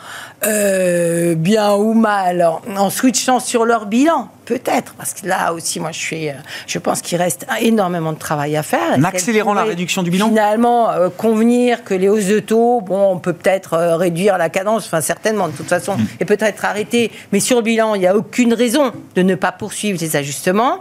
[0.44, 4.28] euh, Bien ou mal En switchant sur leur bilan?
[4.52, 6.34] Peut-être, parce que là aussi, moi, je, suis, euh,
[6.66, 8.98] je pense qu'il reste énormément de travail à faire.
[8.98, 13.12] En accélérant la réduction du bilan Finalement, euh, convenir que les hausses de taux, bon,
[13.12, 16.06] on peut peut-être euh, réduire la cadence, enfin, certainement, de toute façon, mm.
[16.20, 17.10] et peut-être arrêter.
[17.32, 20.80] Mais sur le bilan, il n'y a aucune raison de ne pas poursuivre les ajustements.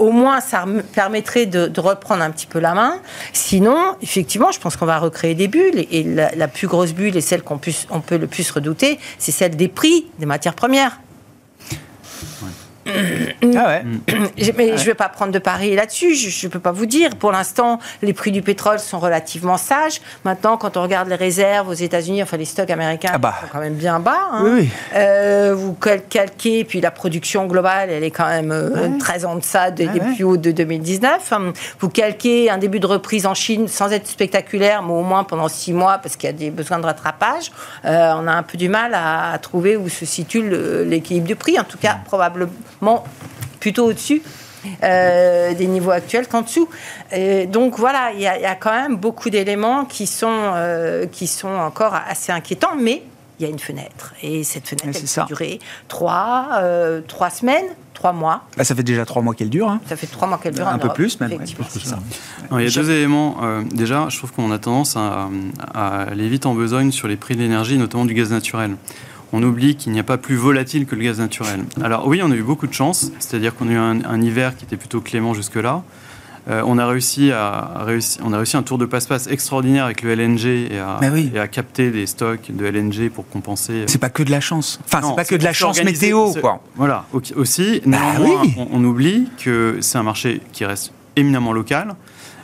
[0.00, 2.98] au moins, ça permettrait de, reprendre un petit peu la main.
[3.32, 5.86] Sinon, effectivement, je pense qu'on va recréer des bulles.
[5.92, 9.54] Et, la, plus grosse bulle, et celle qu'on on peut le plus redouter, c'est celle
[9.54, 10.98] des prix des matières premières.
[12.86, 13.82] Ah ouais.
[14.56, 17.16] Mais je ne vais pas prendre de pari là-dessus, je ne peux pas vous dire.
[17.16, 20.00] Pour l'instant, les prix du pétrole sont relativement sages.
[20.24, 23.34] Maintenant, quand on regarde les réserves aux États-Unis, enfin les stocks américains ah bah.
[23.40, 24.28] sont quand même bien bas.
[24.32, 24.42] Hein.
[24.44, 29.36] Oui, euh, vous calquez, puis la production globale, elle est quand même euh, très en
[29.36, 31.32] deçà des, plus hauts de 2019.
[31.80, 35.48] Vous calquez un début de reprise en Chine sans être spectaculaire, mais au moins pendant
[35.48, 37.50] six mois, parce qu'il y a des besoins de rattrapage.
[37.84, 40.42] Euh, on a un peu du mal à, à trouver où se situe
[40.84, 41.58] l'équilibre du prix.
[41.58, 42.50] En tout cas, probablement
[43.60, 44.22] plutôt au-dessus.
[44.82, 46.68] Euh, des niveaux actuels qu'en dessous.
[47.48, 51.94] donc voilà, il y, a quand même beaucoup d'éléments qui, sont euh, qui sont encore
[51.94, 53.02] assez inquiétants, mais
[53.38, 54.14] il y a une fenêtre.
[54.22, 55.58] Et cette fenêtre, elle peut durer
[55.88, 58.42] trois, euh, trois semaines, trois mois.
[58.56, 59.68] Bah, ça fait déjà trois mois qu'elle dure.
[59.68, 59.80] Hein.
[59.88, 60.66] Ça fait trois mois qu'elle dure.
[60.66, 61.30] Un peu plus, même.
[61.32, 63.36] il y a deux éléments.
[63.72, 65.28] déjà, je trouve qu'on a tendance à,
[65.74, 68.76] à, aller vite en besogne sur les prix de l'énergie, notamment du gaz naturel
[69.32, 71.64] on oublie qu'il n'y a pas plus volatile que le gaz naturel.
[71.82, 74.64] Alors oui, on a eu beaucoup de chance, c'est-à-dire qu'on a eu un, hiver qui
[74.64, 75.82] était plutôt clément jusque-là.
[76.48, 77.84] Euh, on, a réussi à,
[78.22, 82.06] on a réussi un tour de passe-passe extraordinaire avec le LNG et à, capter des
[82.06, 83.82] stocks de LNG pour compenser.
[83.88, 84.78] C'est pas que de la chance.
[84.84, 86.62] Enfin, c'est pas que de la chance météo, quoi.
[86.76, 87.82] Voilà, aussi.
[87.84, 87.98] Bah
[88.72, 91.96] on, oublie que c'est un marché qui reste éminemment local.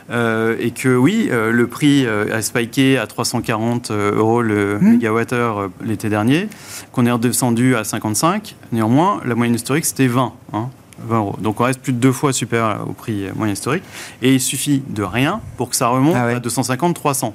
[0.09, 4.91] Euh, et que oui, euh, le prix euh, a spiké à 340 euros le mmh.
[4.91, 6.49] mégawattheure l'été dernier,
[6.91, 8.55] qu'on est redescendu à 55.
[8.71, 10.33] Néanmoins, la moyenne historique, c'était 20.
[10.99, 11.35] 20 hein, euros.
[11.39, 13.83] Donc on reste plus de deux fois supérieur au prix moyen historique.
[14.21, 17.33] Et il suffit de rien pour que ça remonte ah à 250, 300.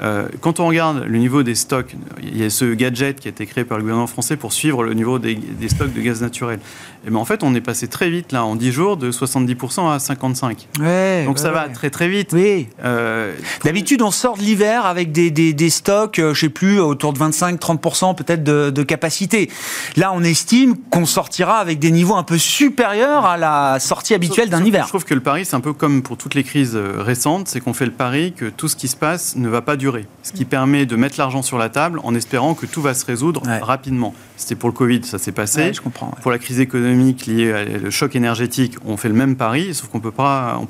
[0.00, 3.30] Euh, quand on regarde le niveau des stocks, il y a ce gadget qui a
[3.30, 5.38] été créé par le gouvernement français pour suivre le niveau des,
[5.68, 6.58] stocks de gaz naturel.
[7.06, 9.90] Et ben en fait, on est passé très vite, là, en 10 jours, de 70%
[9.92, 11.24] à 55%.
[11.24, 12.30] Donc ça va très très vite.
[12.32, 12.68] Oui.
[12.84, 13.34] Euh,
[13.64, 17.18] D'habitude, on sort de l'hiver avec des, des, stocks, euh, je sais plus, autour de
[17.18, 19.50] 25-30% peut-être de, de, capacité.
[19.96, 24.50] Là, on estime qu'on sortira avec des niveaux un peu supérieurs à la sortie habituelle
[24.50, 24.84] d'un hiver.
[24.84, 27.60] Je trouve que le pari, c'est un peu comme pour toutes les crises récentes, c'est
[27.60, 30.32] qu'on fait le pari que tout ce qui se passe ne va pas durer ce
[30.32, 33.42] qui permet de mettre l'argent sur la table en espérant que tout va se résoudre
[33.62, 34.14] rapidement.
[34.36, 35.72] C'était pour le Covid, ça s'est passé.
[35.72, 37.52] je comprends, Pour la crise économique liée
[37.86, 40.10] au choc énergétique, on fait le même pari, sauf qu'on ne peut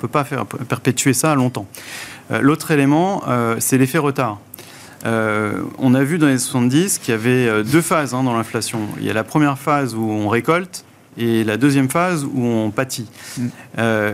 [0.08, 1.66] pas faire perpétuer ça longtemps.
[2.30, 4.38] Euh, l'autre élément, euh, c'est l'effet retard.
[5.04, 8.80] Euh, on a vu dans les 70 qu'il y avait deux phases hein, dans l'inflation.
[8.98, 10.84] Il y a la première phase où on récolte,
[11.16, 13.08] et la deuxième phase où on pâtit.
[13.36, 13.46] Mm.
[13.78, 14.12] Euh,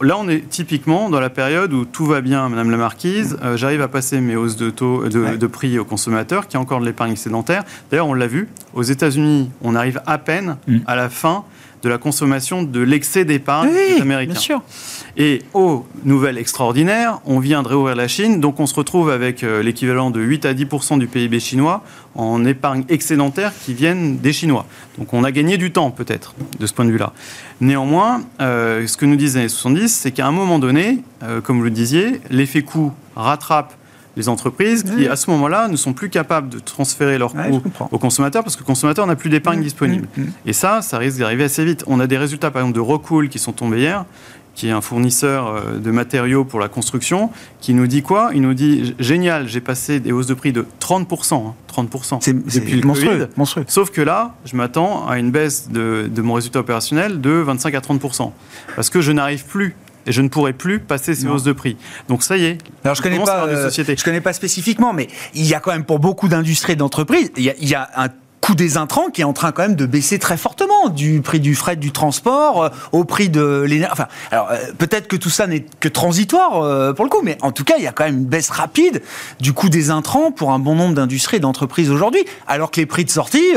[0.00, 3.34] là, on est typiquement dans la période où tout va bien, Madame la Marquise.
[3.34, 3.44] Mm.
[3.44, 6.80] Euh, j'arrive à passer mes hausses de taux de, prix aux consommateurs, qui ont encore
[6.80, 7.64] de l'épargne excédentaire.
[7.90, 8.48] D'ailleurs, on l'a vu.
[8.74, 10.78] Aux États-Unis, on arrive à peine mm.
[10.86, 11.44] à la fin
[11.82, 14.32] de la consommation de l'excès d'épargne des Américains.
[14.32, 14.62] Bien sûr.
[15.16, 19.42] Et aux nouvelles extraordinaires, on vient de réouvrir la Chine, donc on se retrouve avec
[19.42, 21.82] euh, l'équivalent de 8 à 10% du PIB chinois
[22.14, 24.66] en épargne excédentaire qui viennent des Chinois.
[24.98, 27.12] Donc on a gagné du temps peut-être de ce point de vue-là.
[27.60, 31.40] Néanmoins, euh, ce que nous disent les années 70, c'est qu'à un moment donné, euh,
[31.40, 33.74] comme vous le disiez, l'effet coût rattrape
[34.16, 37.98] les entreprises qui, à ce moment-là, ne sont plus capables de transférer leurs coûts aux
[37.98, 40.08] consommateurs parce que le consommateur n'a plus d'épargne mmh, disponible.
[40.16, 40.32] Mmh, mmh.
[40.46, 41.84] Et ça, ça risque d'arriver assez vite.
[41.86, 44.04] On a des résultats, par exemple, de Rockwool qui sont tombés hier,
[44.54, 48.30] qui est un fournisseur euh, de matériaux pour la construction, qui nous dit quoi?
[48.34, 52.34] Il nous dit génial, j'ai passé des hausses de prix de 30%, 30% hein, c'est,
[52.34, 53.64] depuis le monstrueux, monstrueux.
[53.68, 57.74] Sauf que là, je m'attends à une baisse de, de, mon résultat opérationnel de 25
[57.74, 58.32] à 30%.
[58.74, 61.76] Parce que je n'arrive plus et je ne pourrai plus passer ces hausses de prix.
[62.08, 62.58] Donc ça y est.
[62.84, 65.84] Alors je connais pas, euh, je connais pas spécifiquement, mais il y a quand même
[65.84, 68.08] pour beaucoup d'industries et d'entreprises, il il y a un
[68.40, 71.40] coût des intrants qui est en train quand même de baisser très fortement, du prix
[71.40, 73.92] du fret, du transport, euh, au prix de l'énergie.
[73.92, 77.38] Enfin, alors euh, peut-être que tout ça n'est que transitoire euh, pour le coup, mais
[77.42, 79.02] en tout cas, il y a quand même une baisse rapide
[79.40, 82.86] du coût des intrants pour un bon nombre d'industries et d'entreprises aujourd'hui, alors que les
[82.86, 83.54] prix de sortie,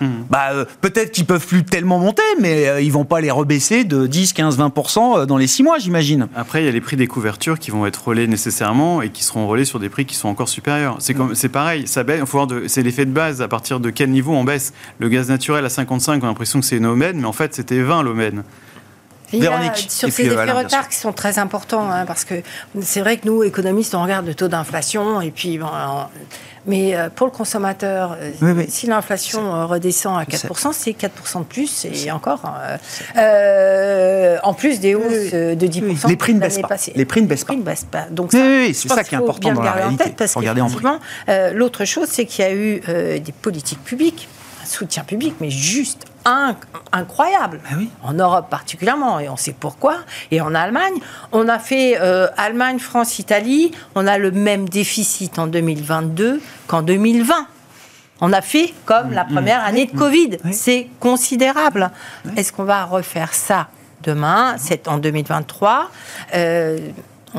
[0.00, 0.06] hmm.
[0.30, 4.32] bah, peut-être qu'ils peuvent plus tellement monter, mais ils vont pas les rebaisser de 10,
[4.32, 6.28] 15, 20% dans les 6 mois, j'imagine.
[6.34, 9.24] Après, il y a les prix des couvertures qui vont être relais nécessairement et qui
[9.24, 10.96] seront relais sur des prix qui sont encore supérieurs.
[11.00, 12.04] C'est c'est pareil, ça
[12.66, 14.72] c'est l'effet de base à partir de quel niveau niveaux en baisse.
[14.98, 17.54] Le gaz naturel à 55, on a l'impression que c'est une omène, mais en fait,
[17.54, 18.44] c'était 20 l'omène.
[19.32, 19.86] Véronique.
[19.88, 22.34] sur ces effets retards qui sont très importants, hein, parce que
[22.80, 25.58] c'est vrai que nous, économistes, on regarde le taux d'inflation, et puis,
[26.66, 31.44] mais euh, pour le consommateur, euh, si l'inflation euh, redescend à 4%, c'est 4% de
[31.44, 32.42] plus, et encore,
[34.42, 36.08] en plus des hausses de 10%.
[36.08, 36.76] Les prix ne baissent pas.
[36.94, 37.54] Les prix ne baissent pas.
[37.56, 38.06] baissent pas.
[38.10, 40.04] Donc, c'est ça qui est important dans la réalité.
[40.04, 40.36] En tête, parce
[41.52, 42.80] l'autre chose, c'est qu'il y a eu
[43.20, 44.28] des politiques publiques
[44.70, 47.60] soutien public, mais juste incroyable.
[47.70, 49.98] Ah en Europe particulièrement, et on sait pourquoi.
[50.30, 50.94] Et en Allemagne,
[51.32, 56.82] on a fait euh, Allemagne, France, Italie, on a le même déficit en 2022 qu'en
[56.82, 57.46] 2020.
[58.20, 59.32] On a fait comme la mm, mm.
[59.32, 60.38] première année de Covid.
[60.52, 61.90] C'est considérable.
[62.36, 63.68] Est-ce qu'on va refaire ça
[64.02, 64.56] demain?
[64.58, 65.90] C'est en 2023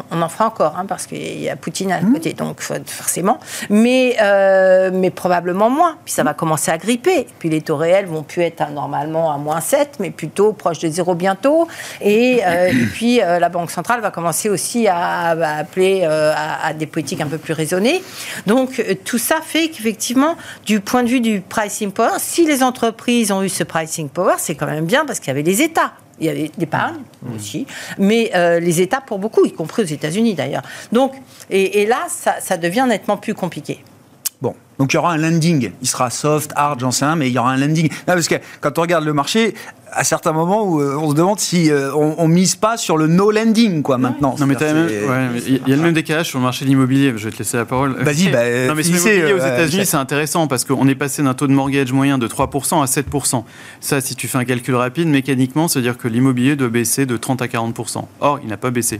[0.09, 3.39] on en fera encore, hein, parce qu'il y a Poutine à côté, donc forcément.
[3.69, 5.97] Mais, euh, mais probablement moins.
[6.05, 7.27] Puis ça va commencer à gripper.
[7.39, 10.89] Puis les taux réels vont plus être normalement à moins 7, mais plutôt proche de
[10.89, 11.67] zéro bientôt.
[12.01, 17.21] Et, euh, puis euh, la Banque centrale va commencer aussi à, appeler à, des politiques
[17.21, 18.01] un peu plus raisonnées.
[18.47, 23.31] Donc tout ça fait qu'effectivement, du point de vue du pricing power, si les entreprises
[23.31, 25.91] ont eu ce pricing power, c'est quand même bien parce qu'il y avait les États
[26.21, 27.35] il y avait l'épargne mmh.
[27.35, 30.63] aussi, mais euh, les États pour beaucoup, y compris aux États-Unis d'ailleurs.
[30.91, 31.13] Donc,
[31.49, 33.83] et, là, ça devient nettement plus compliqué.
[34.81, 35.73] Donc il y aura un landing.
[35.83, 37.87] Il sera soft, hard, j'en sais rien, mais il y aura un landing.
[37.87, 39.53] Non, parce que quand on regarde le marché,
[39.91, 43.05] à certains moments où euh, on se demande si euh, on, mise pas sur le
[43.05, 44.35] no landing quoi maintenant.
[44.39, 47.13] Non mais il y a le même décalage sur le marché de l'immobilier.
[47.15, 47.95] Je vais te laisser la parole.
[47.99, 48.29] Vas-y.
[48.29, 51.53] Bah, non mais l'immobilier aux États-Unis c'est intéressant parce qu'on est passé d'un taux de
[51.53, 53.43] mortgage moyen de 3% à 7%.
[53.81, 57.05] Ça, si tu fais un calcul rapide, mécaniquement, c'est à dire que l'immobilier doit baisser
[57.05, 58.05] de 30 à 40%.
[58.19, 58.99] Or, il n'a pas baissé.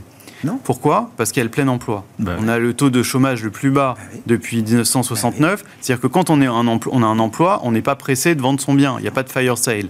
[0.64, 1.10] Pourquoi?
[1.16, 2.04] Parce qu'il y a le plein emploi.
[2.18, 5.62] Bah on a le taux de chômage le plus bas bah depuis 1969.
[5.62, 8.34] Bah C'est-à-dire que quand on, est un on a un emploi, on n'est pas pressé
[8.34, 8.96] de vendre son bien.
[8.98, 9.88] Il n'y a pas de fire sale.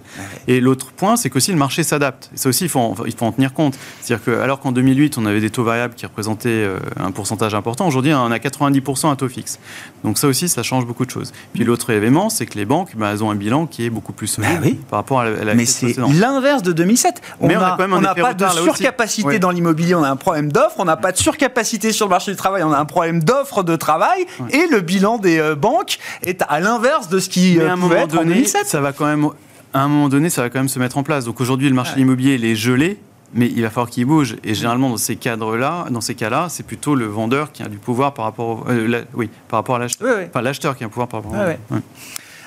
[0.48, 2.30] Et l'autre point, c'est qu'aussi le marché s'adapte.
[2.34, 3.78] Ça aussi, il faut, en, il faut en tenir compte.
[4.00, 7.54] C'est-à-dire que alors qu'en 2008, on avait des taux variables qui représentaient euh, un pourcentage
[7.54, 9.58] important, aujourd'hui, on a 90% à taux fixe.
[10.04, 11.32] Donc ça aussi, ça change beaucoup de choses.
[11.52, 14.26] Puis l'autre élément, c'est que les banques, elles ont un bilan qui est beaucoup plus
[14.26, 17.20] solide par rapport à la, Mais c'est l'inverse de 2007.
[17.40, 21.12] On n'a pas de surcapacité dans l'immobilier, on a un problème d'offres, on n'a pas
[21.12, 24.66] de surcapacité sur le marché du travail, on a un problème d'offre de travail, et
[24.70, 28.06] le bilan des euh, banques est à l'inverse de ce qui euh, à un moment
[28.06, 29.28] donné, Ça va quand même,
[29.72, 31.24] à un moment donné, ça va quand même se mettre en place.
[31.24, 32.98] Donc aujourd'hui, le marché immobilier, il est gelé.
[33.34, 34.36] Mais il va falloir qu'il bouge.
[34.44, 37.78] Et généralement, dans ces cadres-là, dans ces cas-là, c'est plutôt le vendeur qui a du
[37.78, 40.18] pouvoir par rapport, euh, oui, par rapport à l'acheteur.
[40.28, 41.76] Enfin, l'acheteur qui a un pouvoir par rapport au.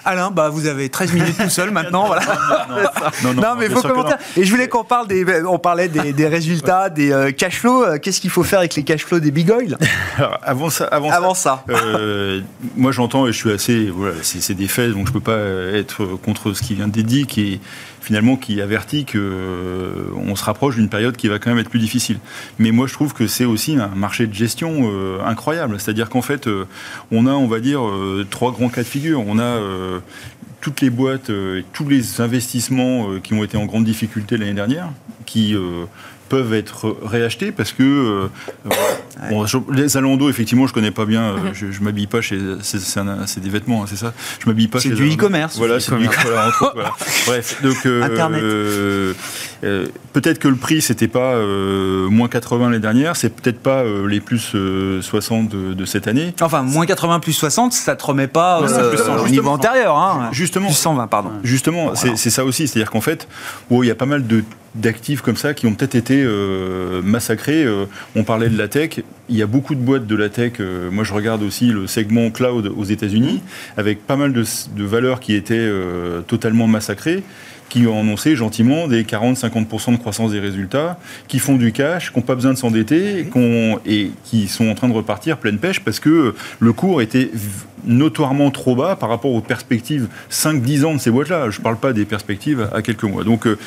[0.07, 2.05] Alain, bah, vous avez 13 minutes tout seul maintenant.
[2.05, 2.21] Voilà.
[3.23, 4.13] Non, non, non, mais il faut commenter.
[4.37, 5.25] Et je voulais qu'on parle des.
[5.45, 7.83] On parlait des, résultats, des euh, cash flows.
[7.83, 9.77] Euh, qu'est-ce qu'il faut faire avec les cash flows des big oil?
[10.43, 10.85] Avant ça.
[10.85, 11.63] Avant, ça.
[11.69, 12.41] Euh,
[12.77, 13.89] moi, j'entends et je suis assez.
[13.89, 15.39] Voilà, c'est des faits, donc je ne peux pas
[15.75, 17.59] être contre ce qui vient d'être dit, qui est
[18.05, 21.79] finalement qui avertit qu'on euh, se rapproche d'une période qui va quand même être plus
[21.79, 22.19] difficile.
[22.59, 25.79] Mais moi, je trouve que c'est aussi un marché de gestion euh, incroyable.
[25.79, 26.65] C'est-à-dire qu'en fait, euh,
[27.11, 27.81] on a, on va dire,
[28.29, 29.23] trois grands cas de figure.
[29.25, 29.59] On a
[30.61, 34.89] toutes les boîtes et tous les investissements qui ont été en grande difficulté l'année dernière,
[35.25, 35.55] qui
[36.29, 38.29] peuvent être réachetés parce que
[39.31, 43.39] euh, les Alando effectivement je connais pas bien euh, je, je m'habille pas chez c'est
[43.39, 44.13] des vêtements hein, c'est ça?
[44.39, 46.63] Je m'habille pas c'est du e-commerce voilà c'est du e-commerce
[47.27, 49.13] bref donc euh,
[50.13, 51.35] peut-être que le prix c'était pas
[52.09, 54.55] moins 80 les dernières c'est peut-être pas les plus
[55.01, 56.33] 60 de, cette année.
[56.41, 58.61] Enfin moins 80 plus 60 ça te remet pas
[59.23, 60.29] au niveau antérieur hein.
[60.31, 60.67] justement.
[60.67, 61.29] Plus 120 pardon.
[61.43, 63.27] Justement c'est ça aussi c'est à dire qu'en fait
[63.71, 64.43] il y a pas mal de
[64.75, 67.63] d'actifs comme ça qui ont peut-être été euh, massacrés.
[67.63, 67.85] Euh,
[68.15, 69.01] on parlait de la tech.
[69.29, 70.53] Il y a beaucoup de boîtes de la tech.
[70.59, 73.41] Euh, moi, je regarde aussi le segment cloud aux États-Unis,
[73.77, 74.43] avec pas mal de,
[74.75, 75.69] de valeurs qui étaient
[76.27, 77.23] totalement massacrées
[77.67, 82.19] qui ont annoncé gentiment des 40-50% de croissance des résultats, qui font du cash, qui
[82.19, 83.27] n'ont pas besoin de s'endetter,
[83.85, 87.31] et qui sont en train de repartir pleine pêche parce que le cours était
[87.85, 91.49] notoirement trop bas par rapport aux perspectives 5-10 ans de ces boîtes-là.
[91.49, 93.23] Je ne parle pas des perspectives à quelques mois.
[93.23, 93.57] Donc, euh,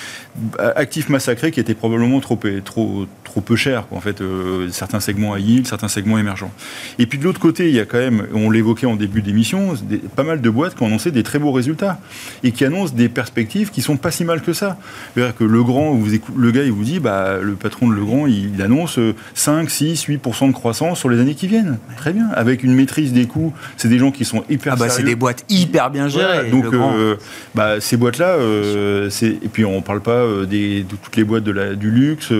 [0.77, 5.33] actifs massacrés qui étaient probablement trop, trop, trop peu chers, en fait, euh, certains segments
[5.33, 6.51] à yield, certains segments émergents.
[6.99, 9.75] Et puis de l'autre côté, il y a quand même, on l'évoquait en début d'émission,
[10.17, 12.01] pas mal de boîtes qui ont annoncé des très beaux résultats
[12.43, 14.79] et qui annoncent des perspectives qui sont pas si mal que ça.
[15.15, 18.55] C'est-à-dire que Legrand, vous le gars, il vous dit, bah, le patron de Legrand, il,
[18.55, 18.99] il annonce
[19.35, 21.79] 5, 6, 8% de croissance sur les années qui viennent.
[21.97, 22.29] Très bien.
[22.35, 25.15] Avec une maîtrise des coûts, c'est des gens qui sont hyper ah bah, C'est des
[25.15, 26.51] boîtes hyper bien gérées.
[26.51, 27.17] donc, euh,
[27.55, 31.25] bah, ces boîtes-là, euh, et puis on ne parle pas euh, des, de toutes les
[31.25, 32.33] boîtes de la, du luxe,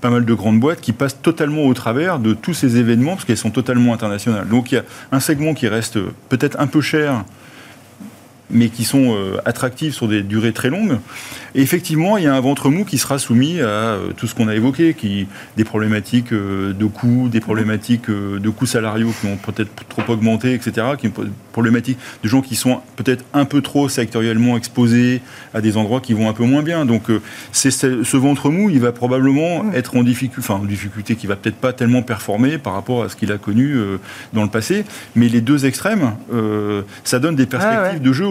[0.00, 3.24] pas mal de grandes boîtes qui passent totalement au travers de tous ces événements parce
[3.24, 4.48] qu'elles sont totalement internationales.
[4.48, 5.98] Donc il y a un segment qui reste
[6.28, 7.24] peut-être un peu cher
[8.50, 10.98] mais qui sont euh, attractives sur des durées très longues.
[11.54, 14.34] Et effectivement, il y a un ventre mou qui sera soumis à euh, tout ce
[14.34, 19.26] qu'on a évoqué, qui des problématiques euh, de coûts, des problématiques de coûts salariaux qui
[19.26, 21.10] ont peut-être trop augmenté, etc., qui
[21.52, 25.22] problématiques de gens qui sont peut-être un peu trop sectoriellement exposés
[25.54, 26.84] à des endroits qui vont un peu moins bien.
[26.84, 27.04] Donc,
[27.52, 31.36] c'est ce ventre mou, il va probablement être en difficulté, enfin en difficulté, qui va
[31.36, 33.76] peut-être pas tellement performer par rapport à ce qu'il a connu
[34.34, 34.84] dans le passé.
[35.14, 36.12] Mais les deux extrêmes,
[37.04, 38.26] ça donne des perspectives de jeu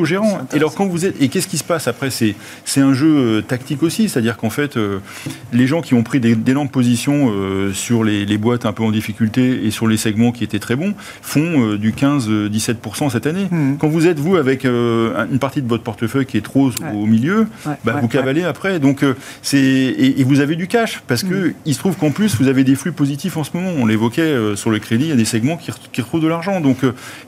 [0.54, 3.08] Et alors quand vous êtes et qu'est-ce qui se passe après C'est c'est un jeu
[3.08, 5.00] euh, tactique aussi, c'est-à-dire qu'en fait euh,
[5.54, 9.66] les gens qui ont pris d'énormes positions euh, sur les, boîtes un peu en difficulté
[9.66, 13.48] et sur les segments qui étaient très bons font du 15-17% cette année.
[13.50, 13.78] Mmh.
[13.80, 17.48] Quand vous êtes vous avec une partie de votre portefeuille qui est trop au milieu,
[17.86, 18.80] bah, vous cavalez après.
[18.80, 19.06] Donc
[19.42, 21.54] c'est et, vous avez du cash parce que mmh.
[21.66, 23.72] il se trouve qu'en plus vous avez des flux positifs en ce moment.
[23.78, 26.60] On l'évoquait sur le crédit, il y a des segments qui, retrouvent de l'argent.
[26.60, 26.80] Donc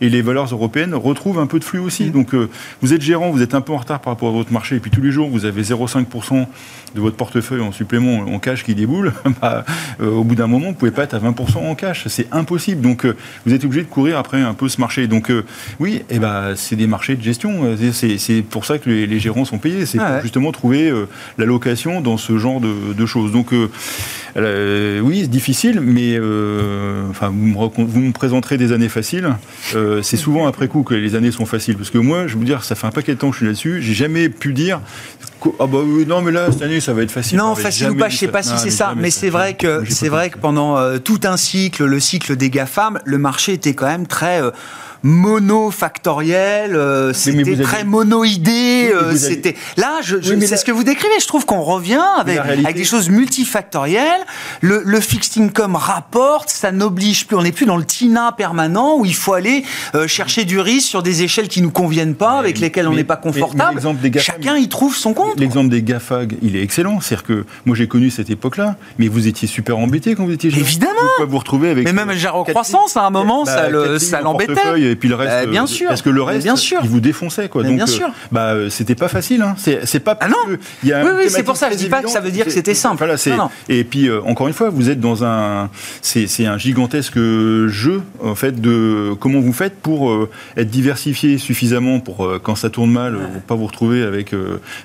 [0.02, 2.06] et les valeurs européennes retrouvent un peu de flux aussi.
[2.06, 2.12] Mmh.
[2.12, 2.36] Donc
[2.82, 4.80] vous êtes gérant, vous êtes un peu en retard par rapport à votre marché, et
[4.80, 6.46] puis tous les jours, vous avez 0,5%
[6.96, 9.66] de votre portefeuille en supplément en cash qui déboule, bah,
[10.02, 12.08] euh, au bout d'un moment, vous ne pouvez pas être à 20% en cash.
[12.08, 12.82] C'est impossible.
[12.82, 13.16] Donc, euh,
[13.46, 15.08] vous êtes obligé de courir après un peu ce marché.
[15.08, 15.44] Donc, euh,
[15.80, 17.78] oui, et eh ben, c'est des marchés de gestion.
[17.94, 19.86] C'est pour ça que les, gérants sont payés.
[19.86, 20.92] C'est pour justement trouver
[21.38, 23.32] l'allocation dans ce genre de, choses.
[23.32, 26.20] Donc, oui, c'est difficile, mais
[27.10, 29.30] enfin, vous me, vous, me présenterez des années faciles.
[30.02, 31.78] c'est souvent après coup que les années sont faciles.
[31.78, 33.46] Parce que moi, je veux dire, ça fait un paquet de temps que je suis
[33.46, 33.82] là-dessus.
[33.82, 34.82] J'ai jamais pu dire
[35.60, 37.38] ah bah non mais là cette année ça va être facile.
[37.38, 40.10] Non facile ou pas, je sais pas si c'est ça, mais c'est vrai que c'est
[40.10, 43.88] vrai que pendant euh, tout un cycle, le cycle des GAFAM, le marché était quand
[43.88, 44.52] même très euh,
[45.04, 48.92] monofactoriel, euh, c'était très monoïdé.
[48.94, 51.14] Euh, c'était là, je, c'est ce que vous décrivez.
[51.20, 54.22] Je trouve qu'on revient avec, avec, des choses multifactorielles.
[54.62, 57.36] Le, le, fixed income rapporte, ça n'oblige plus.
[57.36, 59.64] On n'est plus dans le TINA permanent où il faut aller
[59.96, 63.04] euh, chercher du risque sur des échelles qui nous conviennent pas, avec lesquelles on n'est
[63.04, 63.82] pas confortable.
[64.20, 65.40] Chacun y trouve son compte.
[65.40, 67.00] L'exemple des GAFAG, il est excellent.
[67.00, 70.50] C'est-à-dire que moi j'ai connu cette époque-là, mais vous étiez super embêté quand vous étiez
[70.50, 70.60] jeune.
[70.60, 70.94] Évidemment.
[71.20, 71.86] Vous vous retrouver avec.
[71.86, 75.46] Mais même en croissance à un moment, bah, ça l'embêtait et puis le reste.
[75.46, 75.88] Bah, bien euh, sûr.
[75.88, 76.80] Parce que le reste, bien sûr.
[76.84, 77.64] il vous défonçait, quoi.
[77.64, 78.10] Donc, bien euh, sûr.
[78.32, 79.42] bah, euh, c'était pas facile.
[79.42, 79.56] Hein.
[79.58, 80.18] C'est pas.
[80.20, 80.58] Ah non.
[80.84, 81.70] Il y a oui, oui, c'est pour ça.
[81.72, 82.98] Je dis pas que ça veut dire que c'était simple.
[82.98, 85.70] Voilà, non, Et puis encore une fois, vous êtes dans un,
[86.02, 92.40] c'est un gigantesque jeu en fait de comment vous faites pour être diversifié suffisamment pour
[92.44, 93.22] quand ça tourne mal, ouais.
[93.48, 94.34] pas vous retrouver avec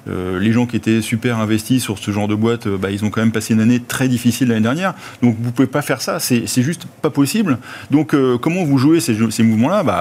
[0.07, 2.69] les gens qui étaient super investis sur ce genre de boîte.
[2.69, 4.95] Bah, ils ont quand même passé une année très difficile l'année dernière.
[5.23, 6.19] Donc vous pouvez pas faire ça.
[6.21, 7.59] C'est juste pas possible.
[7.91, 9.83] Donc comment vous jouez ces, ces mouvements-là?
[9.83, 9.92] Bah,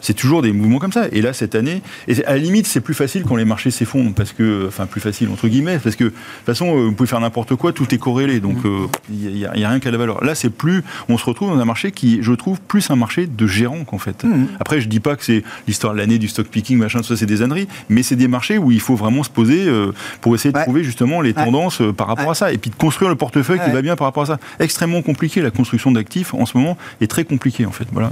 [0.00, 1.06] c'est toujours des mouvements comme ça.
[1.12, 4.14] Et là, cette année, et à la limite, c'est plus facile quand les marchés s'effondrent,
[4.14, 7.08] parce que, enfin, plus facile entre guillemets, parce que de toute façon, euh, vous pouvez
[7.08, 9.32] faire n'importe quoi, tout est corrélé, donc il mm.
[9.34, 10.24] n'y euh, a, rien qu'à la valeur.
[10.24, 13.26] Là, c'est plus, on se retrouve dans un marché qui, je trouve, plus un marché
[13.26, 14.24] de gérants qu'en fait.
[14.24, 14.46] Mm.
[14.60, 17.26] Après, je dis pas que c'est l'histoire de l'année du stock picking, machin, ça, c'est
[17.26, 20.52] des âneries, mais c'est des marchés où il faut vraiment se poser euh, pour essayer
[20.52, 23.60] de trouver justement les tendances par rapport à ça, et puis de construire le portefeuille
[23.64, 24.38] qui va bien par rapport à ça.
[24.60, 27.86] Extrêmement compliqué, la construction d'actifs en ce moment est très compliquée en fait.
[27.92, 28.10] Voilà.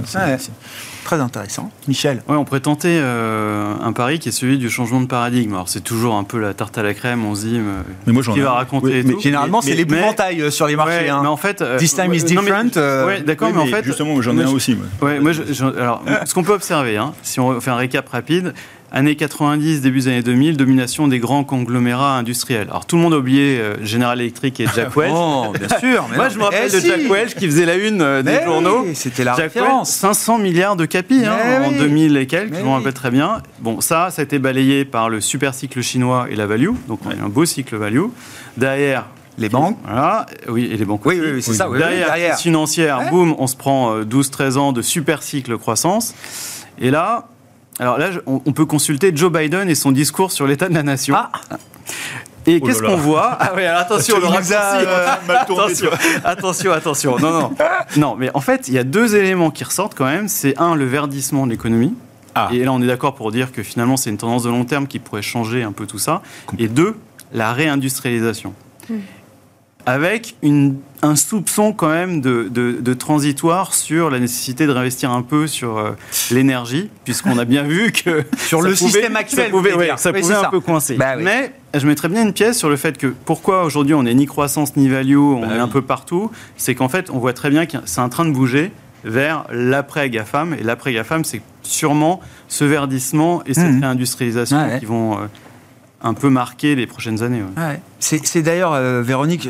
[1.03, 1.71] Très intéressant.
[1.87, 5.53] Michel Ouais, on pourrait tenter euh, un pari qui est celui du changement de paradigme.
[5.53, 8.13] Alors, c'est toujours un peu la tarte à la crème, on se dit, euh, mais
[8.13, 11.09] moi, qui va raconter mais Généralement, c'est l'épouvantail euh, sur les marchés.
[11.09, 11.19] hein.
[11.21, 11.63] Mais en fait.
[11.77, 12.75] This time is different.
[12.75, 13.83] ouais, d'accord, mais, en fait.
[13.83, 14.77] Justement, j'en ai un aussi.
[15.01, 15.31] Ouais, moi,
[15.77, 18.53] alors, ce qu'on peut observer, hein, si on fait un récap rapide,
[18.89, 22.67] Années 90, début des années 2000, domination des grands conglomérats industriels.
[22.69, 25.11] Alors tout le monde a oublié euh, General Electric et Jack Welch.
[25.13, 26.07] oh, bien sûr.
[26.15, 28.85] Moi, je me rappelle eh de Jack Welch qui faisait la une euh, des journaux.
[28.93, 29.91] C'était la référence.
[29.91, 33.41] 500 milliards de capis hein, en 2000 et quelques, je me rappelle très bien.
[33.59, 36.71] Bon, ça, ça a été balayé par le super cycle chinois et la value.
[36.87, 38.05] Donc, on a un beau cycle value.
[38.55, 39.07] Derrière,
[39.37, 41.05] les banques Voilà, oui, et les banques.
[41.05, 41.67] Oui, oui, c'est ça.
[41.69, 42.37] derrière, derrière.
[42.37, 46.15] financière, boum, on se prend 12-13 euh, ans de super cycle croissance.
[46.79, 47.27] Et là,
[47.79, 51.15] alors là, on, peut consulter Joe Biden et son discours sur l'état de la nation.
[51.15, 51.31] Ah.
[52.47, 55.89] Et oh qu'est-ce qu'on voit Ah oui, alors attention, le euh, attention,
[56.23, 57.19] attention, attention.
[57.19, 57.55] Non, non.
[57.97, 60.27] Non, mais en fait, il y a deux éléments qui ressortent quand même.
[60.27, 61.93] C'est un, le verdissement de l'économie.
[62.35, 62.49] Ah.
[62.53, 64.87] Et là, on est d'accord pour dire que finalement, c'est une tendance de long terme
[64.87, 66.21] qui pourrait changer un peu tout ça.
[66.57, 66.95] Et deux,
[67.33, 68.53] la réindustrialisation.
[69.87, 70.35] Avec
[71.01, 75.91] un soupçon quand même de, transitoire sur la nécessité de réinvestir un peu sur euh,
[76.29, 80.49] l'énergie, puisqu'on a bien vu que sur le système actuel, ça pouvait, ça pouvait un
[80.49, 80.95] peu coincer.
[80.95, 84.13] Bah Mais je mettrais bien une pièce sur le fait que pourquoi aujourd'hui on n'est
[84.13, 87.33] ni croissance ni value, on bah est un peu partout, c'est qu'en fait on voit
[87.33, 88.71] très bien que c'est en train de bouger
[89.05, 92.19] vers l'après GAFAM, et l'après GAFAM c'est sûrement
[92.49, 93.81] ce verdissement et cette mmh.
[93.81, 95.13] réindustrialisation qui vont...
[95.13, 95.27] Euh,
[96.01, 97.43] un peu marqué les prochaines années.
[97.99, 99.49] C'est d'ailleurs, euh, Véronique,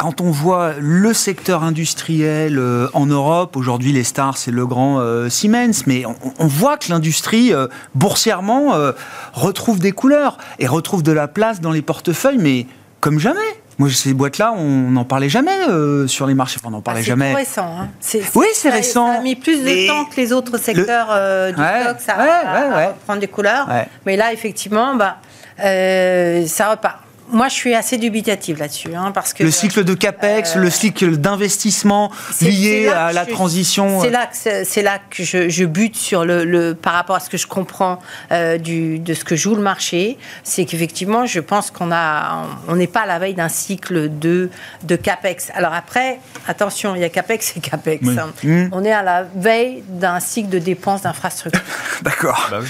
[0.00, 4.98] quand on voit le secteur industriel euh, en Europe, aujourd'hui les stars c'est le grand
[4.98, 8.72] euh, Siemens, mais on, voit que l'industrie euh, boursièrement
[9.34, 12.66] retrouve des couleurs et retrouve de la place dans les portefeuilles, mais
[13.00, 13.40] comme jamais.
[13.78, 15.56] Moi, ces boîtes-là, on n'en parlait jamais
[16.06, 16.60] sur les marchés.
[16.64, 17.32] on n'en parlait ah, jamais.
[17.32, 17.76] C'est récent.
[17.80, 17.88] Hein.
[18.34, 19.06] oui, c'est récent.
[19.06, 21.08] Ça a mis plus de temps que les autres secteurs
[21.48, 23.68] du stock, ça à, prendre des couleurs.
[24.06, 25.18] Mais là, effectivement, bah,
[25.60, 27.00] ça repart
[27.32, 30.70] moi, je suis assez dubitative là-dessus, hein, parce que le cycle de capex, le euh,
[30.70, 34.00] cycle d'investissement lié à la transition.
[34.00, 34.10] C'est euh.
[34.10, 37.46] là que c'est là que je, bute sur le, par rapport à ce que je
[37.46, 38.00] comprends
[38.32, 42.76] euh, du, de ce que joue le marché, c'est qu'effectivement, je pense qu'on a, on
[42.76, 44.50] n'est pas à la veille d'un cycle de
[44.82, 45.50] de capex.
[45.54, 48.06] Alors après, attention, il y a capex et capex.
[48.08, 48.32] Hein.
[48.42, 48.68] Mmh.
[48.72, 51.62] On est à la veille d'un cycle de dépenses d'infrastructures.
[52.02, 52.48] D'accord.
[52.50, 52.68] Bah oui.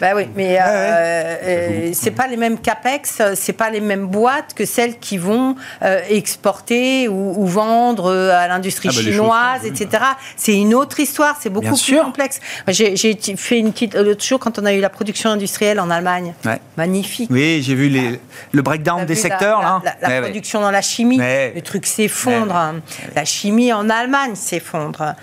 [0.00, 4.52] Bah oui, mais euh, euh, c'est pas les mêmes capex, c'est pas les mêmes boîtes
[4.54, 10.02] que celles qui vont euh, exporter ou, vendre à l'industrie ah bah, chinoise, etc.
[10.36, 12.40] C'est une autre histoire, c'est beaucoup plus complexe.
[12.68, 16.34] J'ai fait une petite l'autre jour quand on a eu la production industrielle en Allemagne,
[16.76, 17.30] magnifique.
[17.32, 18.20] Oui, j'ai vu les,
[18.52, 22.74] le breakdown des secteurs la, La, production dans la chimie, le truc s'effondre.
[23.14, 25.14] La chimie en Allemagne s'effondre.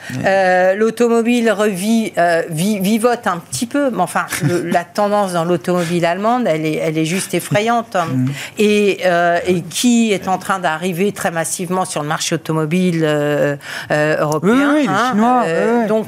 [0.76, 2.14] L'automobile revit,
[2.50, 4.26] vivote un petit peu, mais enfin.
[4.42, 7.96] Le, la tendance dans l'automobile allemande, elle est, elle est juste effrayante.
[7.96, 8.26] Mm.
[8.58, 13.56] Et, euh, et, qui est en train d'arriver très massivement sur le marché automobile euh,
[13.92, 14.76] euh, européen.
[14.76, 16.08] Oui, hein, Chinois, donc,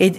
[0.00, 0.12] et,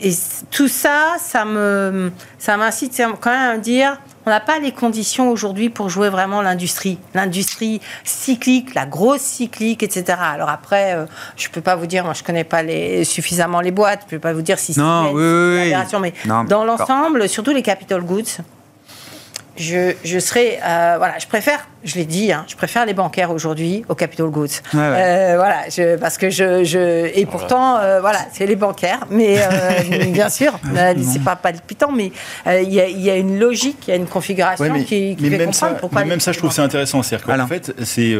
[0.50, 4.72] tout ça, ça me, ça m'incite quand même à me dire on n'a pas les
[4.72, 6.98] conditions aujourd'hui pour jouer vraiment l'industrie.
[7.14, 10.18] L'industrie cyclique, la grosse cyclique, etc.
[10.20, 11.06] Alors après, euh,
[11.38, 14.02] je ne peux pas vous dire, moi je ne connais pas les, suffisamment les boîtes,
[14.02, 16.14] je ne peux pas vous dire si c'est une oui, mais
[16.48, 18.44] dans l'ensemble, surtout les capital goods,
[19.62, 23.32] je, je serais, euh, voilà, je préfère, je l'ai dit, hein, je préfère les bancaires
[23.32, 24.48] aujourd'hui aux capital goods.
[24.74, 29.38] Euh, voilà, je, parce que je, je et pourtant, euh, voilà, c'est les bancaires, mais
[30.12, 30.60] bien sûr,
[31.04, 32.12] c'est pas palpitant, mais
[32.48, 35.54] il y, y, a une logique, il y a une configuration qui, qui fait même
[35.54, 36.04] ça, pourquoi.
[36.04, 38.18] même ça, je trouve c'est intéressant, c'est-à-dire qu'en fait, c'est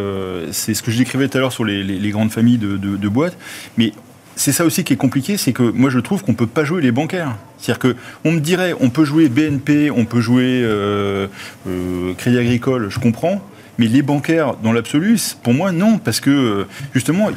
[0.52, 2.78] c'est ce que je décrivais tout à l'heure sur les, les, les, grandes familles de,
[2.78, 3.38] de, de boîtes,
[3.78, 3.94] mais
[4.36, 6.64] c'est ça aussi qui est compliqué, c'est que moi je trouve qu'on ne peut pas
[6.64, 7.36] jouer les bancaires.
[7.58, 11.28] C'est-à-dire qu'on me dirait, on peut jouer BNP, on peut jouer euh,
[11.68, 13.42] euh, Crédit Agricole, je comprends,
[13.78, 17.30] mais les bancaires, dans l'absolu, pour moi, non, parce que euh, justement,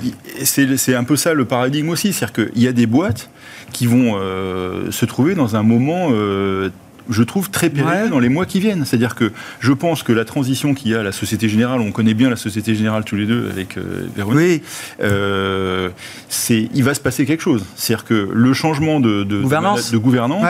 [0.42, 2.12] c'est un peu ça le paradigme aussi.
[2.12, 3.28] C'est-à-dire qu'il y a des boîtes
[3.72, 4.14] qui vont
[4.90, 6.10] se trouver dans un moment
[7.08, 8.84] je trouve très périlleux dans les mois qui viennent.
[8.84, 11.92] C'est-à-dire que je pense que la transition qu'il y a à la Société Générale, on
[11.92, 14.62] connaît bien la Société Générale tous les deux avec euh, Véronique,
[15.00, 15.90] euh,
[16.28, 17.64] c'est, il va se passer quelque chose.
[17.76, 20.44] C'est-à-dire que le changement de, de gouvernance, de, gouvernance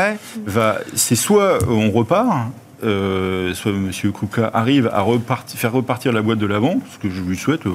[0.47, 2.51] va, c'est soit on repart,
[2.85, 3.91] euh, soit M.
[4.13, 5.05] Kouka arrive à
[5.47, 7.73] faire repartir la boîte de l'avant, ce que je lui souhaite, euh,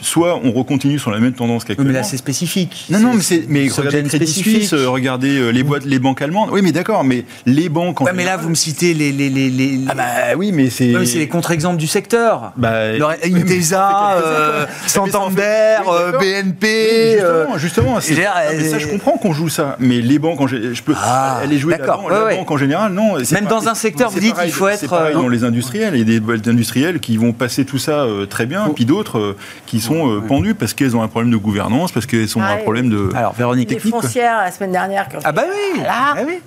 [0.00, 1.92] soit on recontinue sur la même tendance qu'actuellement.
[1.92, 2.86] mais là, c'est spécifique.
[2.90, 6.22] Non, non, mais, c'est, mais regardez Crédit Suisse, euh, regardez euh, les, boîtes, les banques
[6.22, 6.50] allemandes.
[6.52, 8.00] Oui, mais d'accord, mais les banques...
[8.00, 9.12] Ouais, mais là, vous me citez les...
[9.12, 9.80] les, les, les...
[9.88, 10.04] Ah bah
[10.36, 10.92] oui, mais c'est...
[11.04, 12.52] c'est les contre-exemples du secteur.
[12.56, 12.92] Bah,
[13.24, 15.78] Intesa, euh, Santander,
[16.20, 17.18] BNP...
[17.56, 19.76] justement, justement ça, je comprends qu'on joue ça.
[19.80, 23.16] Mais les banques, je peux ah, aller jouer la, la banque en général, non.
[23.32, 24.80] Même dans un secteur, vous dites qu'il faut être...
[24.80, 25.94] C'est pareil dans les industriels.
[25.94, 29.36] Il y a des industriels qui vont passer tout ça très bien, puis d'autres
[29.66, 32.42] qui sont sont euh, pendues parce qu'elles ont un problème de gouvernance, parce qu'elles ont
[32.42, 33.10] un problème de.
[33.14, 35.08] Alors, Véronique, les foncières la semaine dernière.
[35.24, 36.40] Ah, bah oui, ah oui.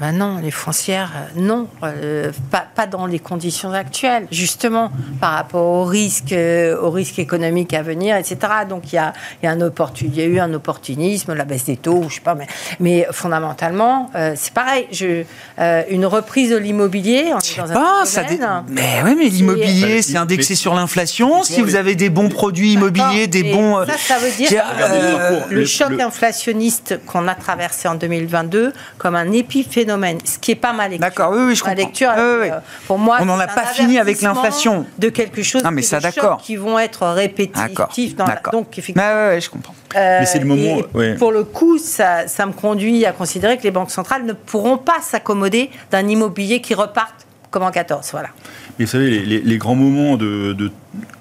[0.00, 4.90] Bah non, les foncières, euh, non, euh, pas, pas, dans les conditions actuelles, justement,
[5.20, 8.38] par rapport au risque, euh, au risque économique à venir, etc.
[8.68, 9.58] Donc il y a, y, a un
[10.00, 12.46] il y a eu un opportunisme, la baisse des taux, je sais pas, mais,
[12.80, 14.86] mais fondamentalement, c'est pareil.
[14.92, 15.24] Je,
[15.90, 18.22] une reprise de l'immobilier, on est dans un ça
[18.68, 21.42] Mais oui, mais l'immobilier, c'est indexé sur l'inflation.
[21.42, 23.84] Si vous avez des bons produits immobiliers, des bons.
[23.86, 24.62] Ça, ça veut dire
[25.50, 30.72] le, choc inflationniste qu'on a traversé en 2022 comme un épiphénomène, ce qui est pas
[30.72, 31.00] ma lecture.
[31.00, 31.76] D'accord, oui, oui, je comprends.
[31.76, 32.50] lecture, euh,
[32.86, 34.86] pour moi, on n'en a pas fini avec l'inflation.
[34.98, 36.38] De quelque chose non, mais ça, d'accord.
[36.38, 38.16] qui vont être répétitifs.
[38.16, 39.30] Dans Donc, effectivement.
[39.30, 39.74] oui, je comprends.
[39.94, 40.82] Euh, mais c'est le moment.
[41.18, 44.78] Pour le coup, ça, ça me conduit à considérer que les banques centrales ne pourront
[44.78, 48.08] pas s'accommoder d'un immobilier qui reparte comme en 14.
[48.10, 48.28] Voilà.
[48.78, 50.70] Mais vous savez, les, les, grands moments de, de,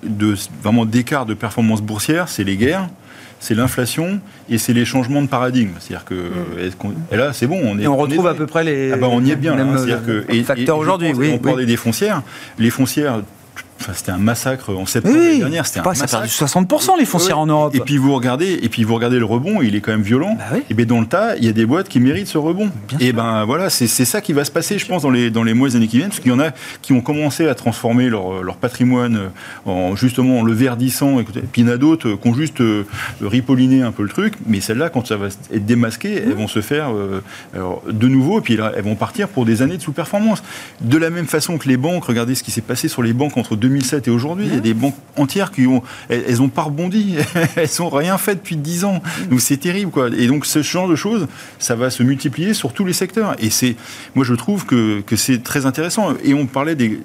[0.03, 2.89] de vraiment d'écart de performance boursière, c'est les guerres
[3.45, 4.19] c'est l'inflation
[4.49, 5.73] et c'est les changements de paradigme.
[5.79, 6.93] C'est-à-dire que mm.
[7.11, 7.83] et là, c'est bon, on est.
[7.83, 8.91] Et on retrouve à peu près les.
[8.91, 9.55] Ah bah, on y est bien.
[9.55, 10.01] Là, hein.
[10.05, 11.13] que, facteurs aujourd'hui.
[11.15, 12.23] Oui, on parle des foncières.
[12.57, 13.21] Les foncières,
[13.93, 15.65] c'était un massacre en septembre oui, dernière.
[15.65, 17.75] C'était un ça a perdu 60% les foncières en Europe.
[17.75, 20.35] Et puis vous regardez, et puis vous regardez le rebond, il est quand même violent.
[20.37, 22.71] Bah et bien dans le tas, il y a des boîtes qui méritent ce rebond.
[22.99, 25.53] et ben voilà, c'est ça qui va se passer, je pense, dans les dans les
[25.53, 26.51] mois et années qui viennent, parce qu'il y en a
[26.81, 29.31] qui ont commencé à transformer leur, leur patrimoine
[29.65, 31.19] en justement en le verdissant.
[31.19, 32.85] Écoutez, puis il y en a d'autres qui ont juste euh,
[33.21, 36.61] ripolliné un peu le truc, mais celles-là, quand ça va être démasqué, elles vont se
[36.61, 37.21] faire euh,
[37.89, 40.43] de nouveau, et puis elles vont partir pour des années de sous-performance.
[40.81, 43.37] De la même façon que les banques, regardez ce qui s'est passé sur les banques
[43.37, 44.45] entre 2007 et aujourd'hui.
[44.47, 47.15] Il y a des banques entières qui ont, elles, ont pas rebondi,
[47.55, 49.01] elles ont rien fait depuis 10 ans.
[49.29, 50.09] Donc c'est terrible, quoi.
[50.15, 51.27] Et donc ce genre de choses,
[51.59, 53.35] ça va se multiplier sur tous les secteurs.
[53.39, 53.75] Et c'est,
[54.13, 56.13] moi je trouve que, que c'est très intéressant.
[56.23, 56.99] Et on parlait des,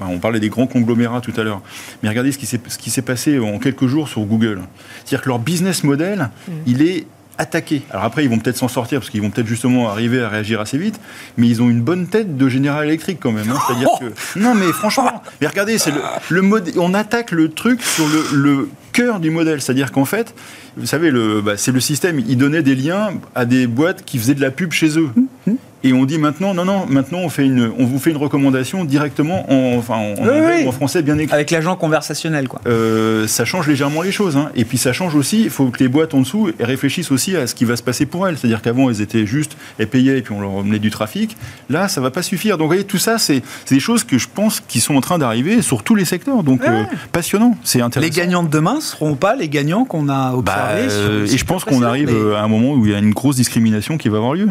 [0.00, 1.62] on parlait des grands conglomérats tout à l'heure.
[2.02, 4.60] Mais regardez ce qui s'est, ce qui s'est passé en quelques jours sur Google.
[5.04, 6.52] C'est-à-dire que leur business model, mm.
[6.66, 7.06] il est
[7.38, 7.82] attaquer.
[7.90, 10.60] Alors après, ils vont peut-être s'en sortir parce qu'ils vont peut-être justement arriver à réagir
[10.60, 11.00] assez vite,
[11.36, 13.50] mais ils ont une bonne tête de General Electric quand même.
[13.50, 13.58] Hein.
[13.66, 17.50] C'est-à-dire oh que non, mais franchement, mais regardez, c'est le, le mode, on attaque le
[17.50, 20.34] truc sur le, le cœur du modèle, c'est-à-dire qu'en fait,
[20.76, 22.18] vous savez, le, bah, c'est le système.
[22.18, 25.10] Ils donnaient des liens à des boîtes qui faisaient de la pub chez eux.
[25.46, 25.52] Mmh.
[25.86, 28.84] Et on dit maintenant, non, non, maintenant on, fait une, on vous fait une recommandation
[28.84, 31.32] directement en, enfin, en, français bien écrit.
[31.32, 32.60] Avec l'agent conversationnel, quoi.
[32.66, 34.36] Euh, ça change légèrement les choses.
[34.36, 34.50] Hein.
[34.56, 37.46] Et puis ça change aussi, il faut que les boîtes en dessous réfléchissent aussi à
[37.46, 38.36] ce qui va se passer pour elles.
[38.36, 41.36] C'est-à-dire qu'avant, elles étaient juste, elles payaient et puis on leur emmenait du trafic.
[41.70, 42.58] Là, ça va pas suffire.
[42.58, 45.18] Donc vous voyez, tout ça, c'est des choses que je pense qui sont en train
[45.18, 46.42] d'arriver sur tous les secteurs.
[46.42, 46.82] Donc euh,
[47.12, 48.12] passionnant, c'est intéressant.
[48.12, 50.88] Les gagnants de demain seront pas les gagnants qu'on a observés.
[50.88, 53.36] Bah, et je pense qu'on arrive à un moment où il y a une grosse
[53.36, 54.48] discrimination qui va avoir lieu.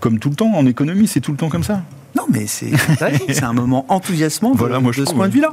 [0.00, 1.82] Comme tout le temps, en économie, c'est tout le temps comme ça.
[2.16, 2.72] Non, mais c'est
[3.42, 5.52] un moment enthousiasmant de, voilà, moi, de ce point de vue-là.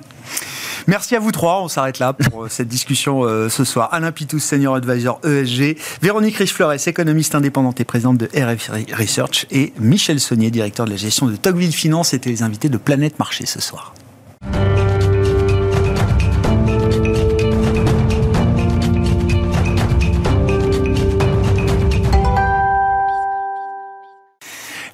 [0.88, 1.62] Merci à vous trois.
[1.62, 3.90] On s'arrête là pour euh, cette discussion euh, ce soir.
[3.94, 9.74] Alain Pitous, senior advisor ESG, Véronique Riche-Flores, économiste indépendante et présidente de RF Research, et
[9.80, 13.46] Michel Saunier, directeur de la gestion de Togville Finance, étaient les invités de Planète Marché
[13.46, 13.94] ce soir.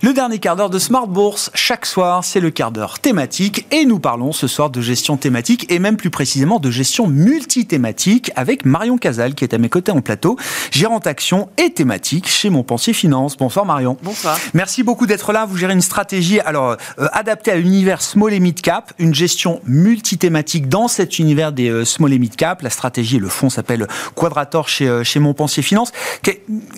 [0.06, 3.86] Le dernier quart d'heure de Smart Bourse, chaque soir, c'est le quart d'heure thématique et
[3.86, 8.66] nous parlons ce soir de gestion thématique et même plus précisément de gestion multithématique avec
[8.66, 10.36] Marion Casal qui est à mes côtés en plateau,
[10.72, 13.38] gérante action et thématique chez Montpensier Finance.
[13.38, 13.95] Bonsoir Marion.
[14.04, 14.38] Bonsoir.
[14.54, 15.45] Merci beaucoup d'être là.
[15.45, 19.62] Vous gérez une stratégie alors euh, adaptée à l'univers small et mid cap, une gestion
[19.64, 22.62] multithématique dans cet univers des euh, small et mid cap.
[22.62, 25.93] La stratégie et le fonds s'appelle Quadrator chez, euh, chez Montpensier Finance.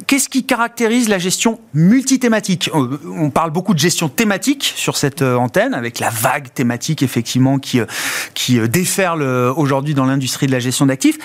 [0.06, 2.70] Qu'est-ce qui caractérise la gestion multithématique?
[3.16, 7.60] On parle beaucoup de gestion thématique sur cette euh, antenne, avec la vague thématique effectivement
[7.60, 7.86] qui, euh,
[8.34, 11.18] qui euh, déferle aujourd'hui dans l'industrie de la gestion d'actifs.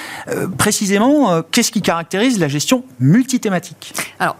[0.57, 3.95] précisément, qu'est-ce qui caractérise la gestion multithématique?
[4.19, 4.37] Alors,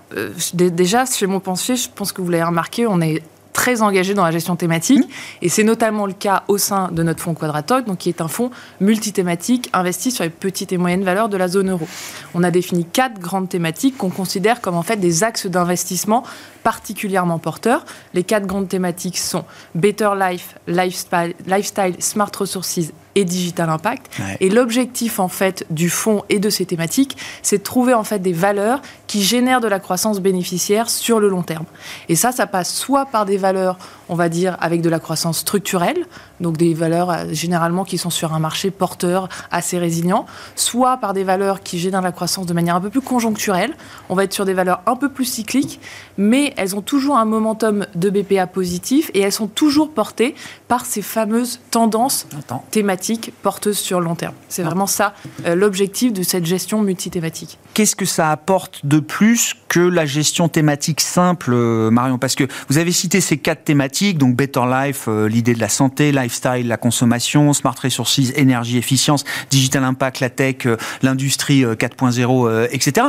[0.55, 3.23] déjà, chez Montpensier, je pense que vous l'avez remarqué, on est
[3.61, 5.07] très engagé dans la gestion thématique.
[5.07, 5.43] Mmh.
[5.43, 8.29] Et c'est notamment le cas au sein de notre fonds Quadratoc, donc qui est un
[8.29, 8.51] fonds
[8.81, 11.87] multithématique investi sur les petites et moyennes valeurs de la zone euro.
[12.33, 16.25] On a défini quatre grandes thématiques qu'on considère comme en fait des axes d'investissement
[16.63, 17.85] particulièrement porteurs.
[18.15, 19.45] Les quatre grandes thématiques sont
[19.75, 24.11] Better Life, Lifestyle, lifestyle Smart Resources et Digital Impact.
[24.41, 28.21] Et l'objectif en fait du fonds et de ces thématiques, c'est de trouver en fait
[28.21, 31.67] des valeurs qui génèrent de la croissance bénéficiaire sur le long terme.
[32.09, 33.79] Et ça, ça passe soit par des valeurs,
[34.11, 36.05] on va dire, avec de la croissance structurelle,
[36.41, 41.15] donc des valeurs euh, généralement qui sont sur un marché porteur assez résilient, soit par
[41.15, 43.73] des valeurs qui génèrent la croissance de manière un peu plus conjoncturelle.
[44.09, 45.81] On va être sur des valeurs un peu plus cycliques,
[46.19, 50.35] mais elles ont toujours un momentum de BPA positif et elles sont toujours portées
[50.67, 52.27] par ces fameuses tendances
[52.73, 54.35] thématiques porteuses sur le long terme.
[54.49, 55.15] C'est vraiment ça
[55.47, 57.59] euh, l'objectif de cette gestion multithématique.
[57.75, 62.19] Qu'est-ce que ça apporte de plus que la gestion thématique simple, euh, Marion?
[62.19, 66.13] Parce que vous avez cité ces quatre thématiques, donc Better Life, l'idée de la santé,
[66.13, 72.49] life lifestyle, la consommation, smart resources, énergie, efficience, digital impact, la tech, euh, l'industrie 4.0,
[72.49, 73.09] euh, etc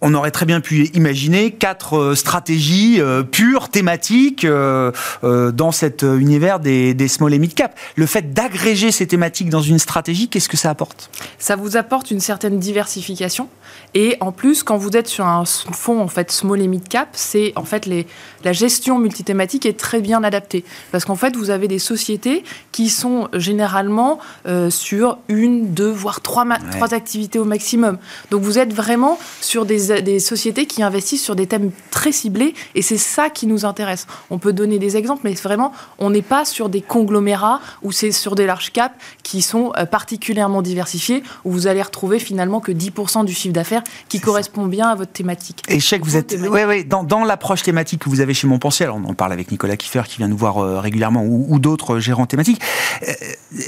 [0.00, 6.94] on aurait très bien pu imaginer quatre euh, stratégies pures, thématiques, dans cet univers des,
[6.94, 7.78] des, small et mid cap.
[7.96, 11.10] Le fait d'agréger ces thématiques dans une stratégie, qu'est-ce que ça apporte?
[11.38, 13.48] Ça vous apporte une certaine diversification.
[13.94, 17.08] Et en plus, quand vous êtes sur un fonds en fait small et mid cap,
[17.12, 18.06] c'est en fait les,
[18.44, 22.88] la gestion multithématique est très bien adaptée parce qu'en fait vous avez des sociétés qui
[22.88, 27.98] sont généralement euh, sur une, deux, voire trois, trois activités au maximum.
[28.30, 32.54] Donc vous êtes vraiment sur des, des sociétés qui investissent sur des thèmes très ciblés
[32.74, 34.06] et c'est ça qui nous intéresse.
[34.30, 38.12] On peut donner des exemples, mais vraiment on n'est pas sur des conglomérats ou c'est
[38.12, 42.72] sur des large caps qui sont euh, particulièrement diversifiés où vous allez retrouver finalement que
[42.72, 45.62] 10% du chiffre d'affaires qui correspond bien à votre thématique.
[45.68, 48.34] Et je sais que vous êtes ouais, ouais, dans, dans l'approche thématique que vous avez
[48.34, 51.24] chez Montpensier, alors on en parle avec Nicolas Kiffer qui vient nous voir euh, régulièrement
[51.24, 52.60] ou, d'autres gérants thématiques,
[53.08, 53.12] euh,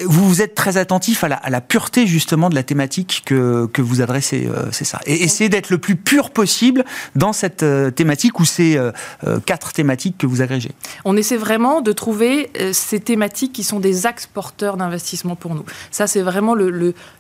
[0.06, 4.48] vous êtes très attentif à la, pureté justement de la thématique que, que vous adressez,
[4.72, 5.00] c'est ça.
[5.06, 6.84] Et essayez d'être le plus pur possible
[7.16, 8.80] dans cette thématique ou ces
[9.44, 10.70] quatre thématiques que vous agrégez.
[11.04, 15.64] On essaie vraiment de trouver ces thématiques qui sont des axes porteurs d'investissement pour nous.
[15.90, 16.54] Ça, c'est vraiment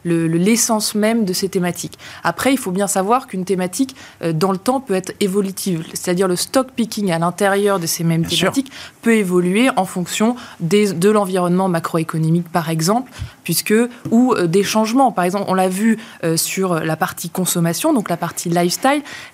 [0.04, 1.98] l'essence le, même de ces thématiques.
[2.24, 3.94] Après, il faut bien savoir qu'une thématique,
[4.32, 5.84] dans le temps, peut être évolutive.
[5.92, 8.72] C'est-à-dire le stock picking à l'intérieur de ces mêmes thématiques
[9.02, 13.10] peut évoluer en fonction des, de l'environnement macroéconomique, par exemple,
[13.44, 13.74] puisque
[14.10, 15.12] ou euh, des changements.
[15.12, 18.77] Par exemple, on l'a vu euh, sur la partie consommation, donc la partie lifestyle,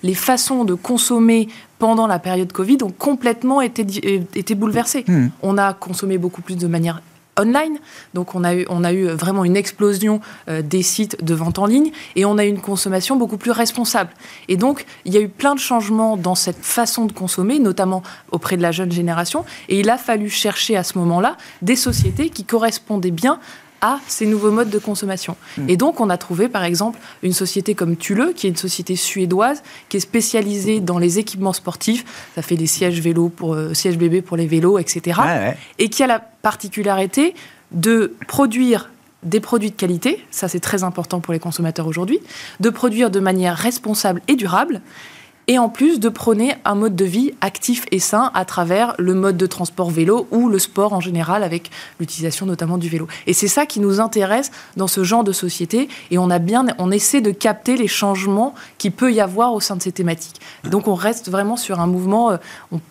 [0.03, 1.47] les façons de consommer
[1.79, 3.85] pendant la période Covid ont complètement été,
[4.35, 5.03] été bouleversées.
[5.07, 5.27] Hmm.
[5.41, 7.01] On a consommé beaucoup plus de manière
[7.39, 7.79] online.
[8.13, 11.59] Donc on a eu, on a eu vraiment une explosion euh, des sites de vente
[11.59, 14.11] en ligne et on a eu une consommation beaucoup plus responsable.
[14.47, 18.03] Et donc il y a eu plein de changements dans cette façon de consommer, notamment
[18.31, 19.45] auprès de la jeune génération.
[19.69, 23.39] Et il a fallu chercher à ce moment-là des sociétés qui correspondaient bien
[23.81, 25.35] à ces nouveaux modes de consommation.
[25.57, 25.69] Hmm.
[25.69, 28.95] Et donc, on a trouvé, par exemple, une société comme Thule, qui est une société
[28.95, 32.05] suédoise, qui est spécialisée dans les équipements sportifs.
[32.35, 35.19] Ça fait des sièges vélos pour euh, sièges bébés pour les vélos, etc.
[35.79, 37.35] Et qui a la particularité
[37.71, 38.89] de produire
[39.23, 42.19] des produits de qualité, ça c'est très important pour les consommateurs aujourd'hui,
[42.59, 44.81] de produire de manière responsable et durable,
[45.47, 49.13] et en plus de prôner un mode de vie actif et sain à travers le
[49.13, 53.07] mode de transport vélo ou le sport en général avec l'utilisation notamment du vélo.
[53.27, 56.65] Et c'est ça qui nous intéresse dans ce genre de société et on a bien
[56.77, 60.41] on essaie de capter les changements qui peut y avoir au sein de ces thématiques.
[60.63, 62.37] Donc on reste vraiment sur un mouvement euh,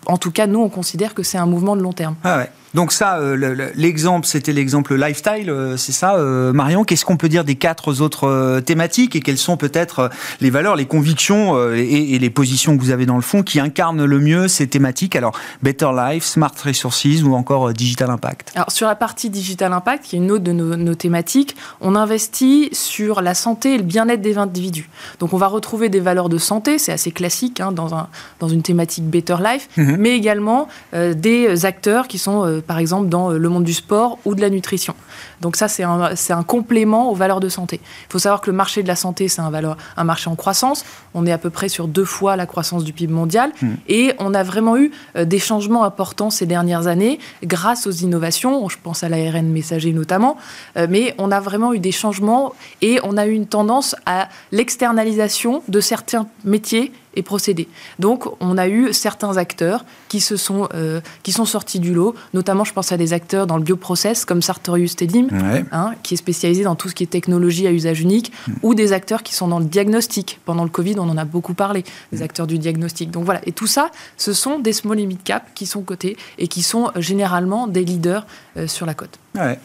[0.05, 2.15] en tout cas nous on considère que c'est un mouvement de long terme.
[2.23, 2.49] Ah ouais.
[2.75, 6.83] Donc ça, euh, l'exemple, c'était l'exemple lifestyle, euh, c'est ça, euh, Marion?
[6.83, 10.09] Qu'est-ce qu'on peut dire des quatre autres thématiques et quelles sont peut-être
[10.41, 14.03] les valeurs, les convictions et, les positions que vous avez dans le fond qui incarnent
[14.03, 15.15] le mieux ces thématiques?
[15.15, 20.03] Alors, Better Life, Smart Resources ou encore Digital Impact Alors, sur la partie Digital Impact,
[20.03, 24.21] qui est une autre de nos, thématiques, on investit sur la santé et le bien-être
[24.21, 24.89] des individus.
[25.19, 28.09] Donc, on va retrouver des valeurs de santé, c'est assez classique hein, dans, un,
[28.41, 29.95] dans une thématique Better Life, mhm.
[29.97, 34.35] mais également des acteurs qui sont par exemple dans euh, le monde du sport ou
[34.35, 34.95] de la nutrition.
[35.41, 37.79] Donc ça, c'est un, un, complément aux valeurs de santé.
[37.83, 39.51] Il faut savoir que le marché de la santé, c'est un,
[39.97, 40.85] un marché en croissance.
[41.13, 43.51] On est à peu près sur deux fois la croissance du PIB mondial.
[43.61, 43.75] Hmm.
[43.87, 48.67] Et on a vraiment eu euh, des changements importants ces dernières années grâce aux innovations.
[48.69, 50.37] Je pense à l'ARN messager notamment.
[50.77, 54.29] Euh, mais on a vraiment eu des changements et on a eu une tendance à
[54.51, 57.67] l'externalisation de certains métiers et procédés.
[57.99, 62.15] Donc, on a eu certains acteurs qui, se sont, euh, qui sont sortis du lot,
[62.33, 65.27] notamment, je pense à des acteurs dans le bioprocess, comme Sartorius Tedim,
[65.71, 68.53] hein, qui est spécialisé dans tout ce qui est technologie à usage unique, mm.
[68.63, 70.39] ou des acteurs qui sont dans le diagnostic.
[70.45, 72.23] Pendant le Covid, on en a beaucoup parlé, des mm.
[72.23, 73.11] acteurs du diagnostic.
[73.11, 76.17] Donc voilà, et tout ça, ce sont des small et mid cap qui sont cotés
[76.37, 78.25] et qui sont généralement des leaders
[78.57, 78.95] euh, sur la.
[79.35, 79.59] Ouais.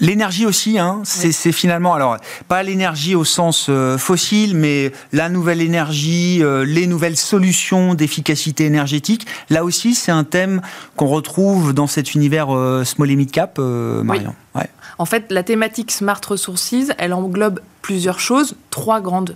[0.00, 2.16] L'énergie aussi, hein, c'est finalement, alors
[2.48, 8.64] pas l'énergie au sens euh, fossile, mais la nouvelle énergie, euh, les nouvelles solutions d'efficacité
[8.64, 9.26] énergétique.
[9.50, 10.60] Là aussi, c'est un thème
[10.96, 14.34] qu'on retrouve dans cet univers euh, small et mid cap, Marion.
[14.98, 19.34] En fait, la thématique Smart Resources, elle englobe plusieurs choses, trois, grandes,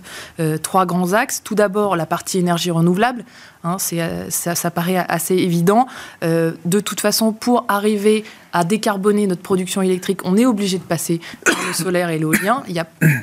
[0.61, 1.41] trois grands axes.
[1.43, 3.25] Tout d'abord, la partie énergie renouvelable.
[3.63, 5.87] Hein, ça, ça, paraît assez évident.
[6.21, 8.23] de toute façon, pour arriver
[8.53, 12.63] à décarboner notre production électrique, on est obligé de passer par le solaire et l'éolien.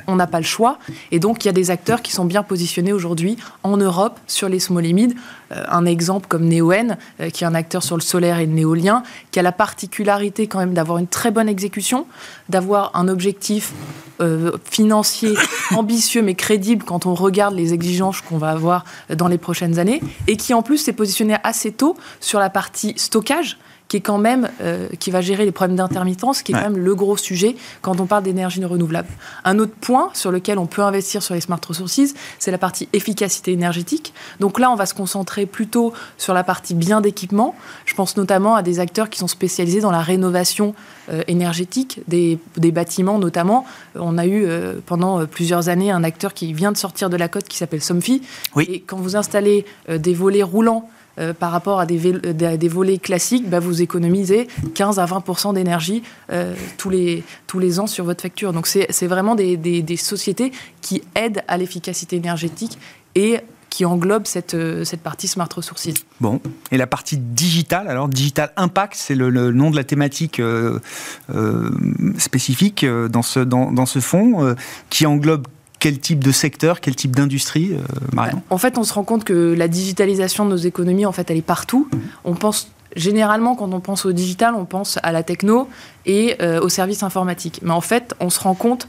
[0.07, 0.79] on n'a pas le choix.
[1.11, 4.49] Et donc, il y a des acteurs qui sont bien positionnés aujourd'hui en Europe sur
[4.49, 5.15] les small limits.
[5.51, 9.03] Euh, un exemple comme Neoen, euh, qui est un acteur sur le solaire et l'éolien,
[9.31, 12.07] qui a la particularité quand même d'avoir une très bonne exécution,
[12.49, 13.73] d'avoir un objectif
[14.21, 15.33] euh, financier
[15.75, 20.01] ambitieux mais crédible quand on regarde les exigences qu'on va avoir dans les prochaines années,
[20.27, 23.57] et qui en plus s'est positionné assez tôt sur la partie stockage
[23.87, 26.77] qui est quand même, euh, qui va gérer les problèmes d'intermittence, qui est quand même
[26.77, 29.09] le gros sujet quand on parle d'énergie renouvelable.
[29.43, 32.89] Un autre point sur lequel on peut investir sur les smart resources, c'est la partie
[32.93, 34.13] efficacité énergétique.
[34.39, 37.55] Donc là, on va se concentrer plutôt sur la partie bien d'équipement.
[37.85, 40.73] Je pense notamment à des acteurs qui sont spécialisés dans la rénovation
[41.09, 43.65] euh, énergétique des, des, bâtiments notamment.
[43.95, 47.27] On a eu euh, pendant plusieurs années un acteur qui vient de sortir de la
[47.27, 48.23] côte qui s'appelle Somfy.
[48.55, 48.65] Oui.
[48.67, 53.49] Et quand vous installez des volets roulants euh, par rapport à des, des volets classiques,
[53.49, 58.21] bah, vous économisez 15 à 20% d'énergie euh, tous, les, tous les ans sur votre
[58.21, 58.51] facture.
[58.51, 60.51] Donc c'est vraiment des, des, sociétés
[60.81, 62.77] qui aident à l'efficacité énergétique
[63.15, 63.39] et
[63.69, 65.89] qui englobent cette, euh, cette partie Smart Resources.
[66.19, 66.41] Bon,
[66.71, 70.41] et la partie digitale, alors Digital Impact, c'est le, nom de la thématique
[72.17, 74.55] spécifique dans ce, dans, dans ce fonds,
[74.89, 75.47] qui englobe
[75.85, 77.77] quel type de secteur, quel type d'industrie, euh,
[78.11, 81.29] Marion En fait, on se rend compte que la digitalisation de nos économies, en fait,
[81.29, 81.87] elle est partout.
[82.23, 85.69] On pense généralement, quand on pense au digital, on pense à la techno
[86.05, 87.59] et euh, aux services informatiques.
[87.63, 88.87] Mais en fait, on se rend compte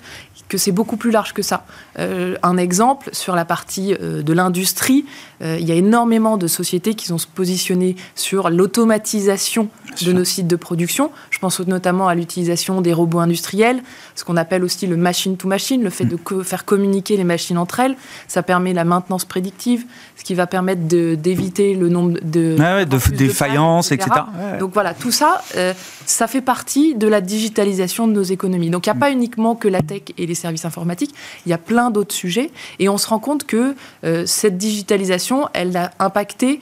[0.48, 1.64] que c'est beaucoup plus large que ça.
[1.98, 5.04] Euh, un exemple, sur la partie euh, de l'industrie,
[5.42, 9.68] il y a énormément de sociétés qui ont se positionner sur l'automatisation
[10.00, 11.10] de nos sites de production.
[11.28, 13.82] Je pense notamment à l'utilisation des robots industriels,
[14.14, 17.58] ce qu'on appelle aussi le machine to machine, le fait de faire communiquer les machines
[17.58, 17.96] entre elles.
[18.28, 19.84] Ça permet la maintenance prédictive,
[20.16, 24.10] ce qui va permettre d'éviter le nombre de, ah de, défaillances, etc.
[24.58, 25.42] Donc voilà, tout ça,
[26.06, 28.70] ça fait partie de la digitalisation de nos économies.
[28.70, 31.52] Donc il n'y a pas uniquement que la tech et les services informatiques, il y
[31.52, 32.50] a plein d'autres sujets.
[32.78, 36.60] Et on se rend compte que euh, cette digitalisation, elle a impacté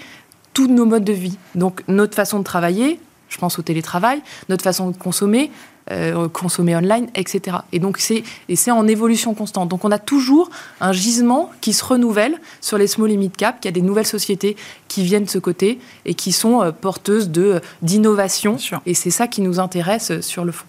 [0.53, 1.37] tous nos modes de vie.
[1.55, 5.51] Donc notre façon de travailler, je pense au télétravail, notre façon de consommer,
[5.91, 7.59] euh, consommer online, etc.
[7.73, 9.69] Et donc c'est et c'est en évolution constante.
[9.69, 10.49] Donc on a toujours
[10.81, 13.83] un gisement qui se renouvelle sur les small et mid cap, qu'il y a des
[13.83, 14.57] nouvelles sociétés
[14.89, 18.57] qui viennent de ce côté et qui sont euh, porteuses de d'innovation.
[18.87, 20.65] Et c'est ça qui nous intéresse euh, sur le fond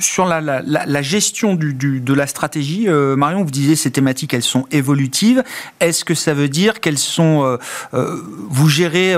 [0.00, 5.44] sur la, gestion de la stratégie, Marion, vous disiez ces thématiques, elles sont évolutives.
[5.80, 7.58] Est-ce que ça veut dire qu'elles sont,
[7.92, 9.14] vous gérez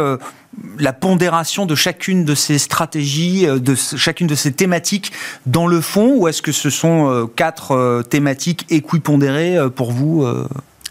[0.78, 5.12] la pondération de chacune de ces stratégies, euh, de chacune de ces thématiques
[5.46, 10.26] dans le fond, ou est-ce que ce sont euh, quatre euh, thématiques équipondérées pour vous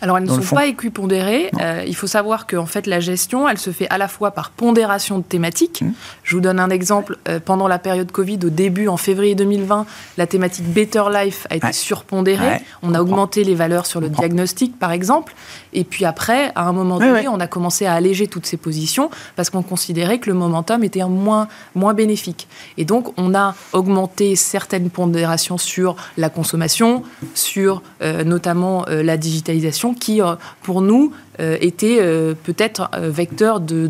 [0.01, 1.49] alors, elles ne sont pas équipondérées.
[1.88, 5.18] il faut savoir qu'en fait, la gestion, elle se fait à la fois par pondération
[5.18, 5.82] de thématiques.
[5.82, 5.93] Mmh.
[6.24, 7.18] Je vous donne un exemple.
[7.45, 9.86] pendant la période Covid, au début, en février 2020,
[10.18, 12.61] la thématique Better Life a été surpondérée.
[12.84, 15.34] on a augmenté les valeurs sur le diagnostic, par exemple.
[15.76, 19.09] Et puis après, à un moment donné, on a commencé à alléger toutes ces positions
[19.36, 22.47] parce qu'on considérait que le momentum était moins, moins bénéfique.
[22.78, 27.03] Et donc, on a augmenté certaines pondérations sur la consommation,
[27.34, 33.09] sur euh, notamment euh, la digitalisation, qui, euh, pour nous, euh, était euh, peut-être euh,
[33.09, 33.89] vecteur de,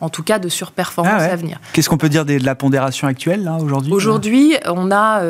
[0.00, 1.58] en tout cas, de surperformance ah à venir.
[1.72, 5.22] Qu'est-ce qu'on peut dire de la pondération actuelle aujourd'hui Aujourd'hui, on a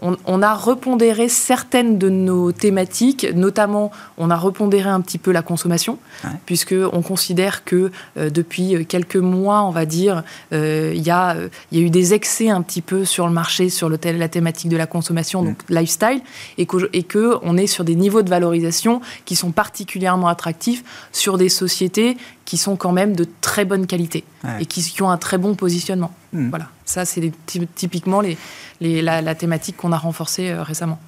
[0.00, 5.42] on, a repondéré certaines de nos thématiques, notamment on a repondéré un petit peu la
[5.42, 5.98] consommation,
[6.46, 10.22] puisque on considère que depuis quelques mois, on va dire,
[10.52, 11.36] il y a
[11.70, 14.28] il y a eu des excès un petit peu sur le marché sur le, la
[14.28, 15.74] thématique de la consommation, donc mm.
[15.74, 16.20] lifestyle,
[16.58, 20.84] et que et que on est sur des niveaux de valorisation qui sont particulièrement attractifs
[21.12, 24.24] sur des sociétés qui sont quand même de très bonne qualité
[24.60, 26.12] et qui, ont un très bon positionnement.
[26.32, 26.50] Hmm.
[26.50, 27.32] Voilà, ça c'est
[27.74, 28.36] typiquement les,
[28.80, 30.98] la, thématique qu'on a renforcée euh, récemment.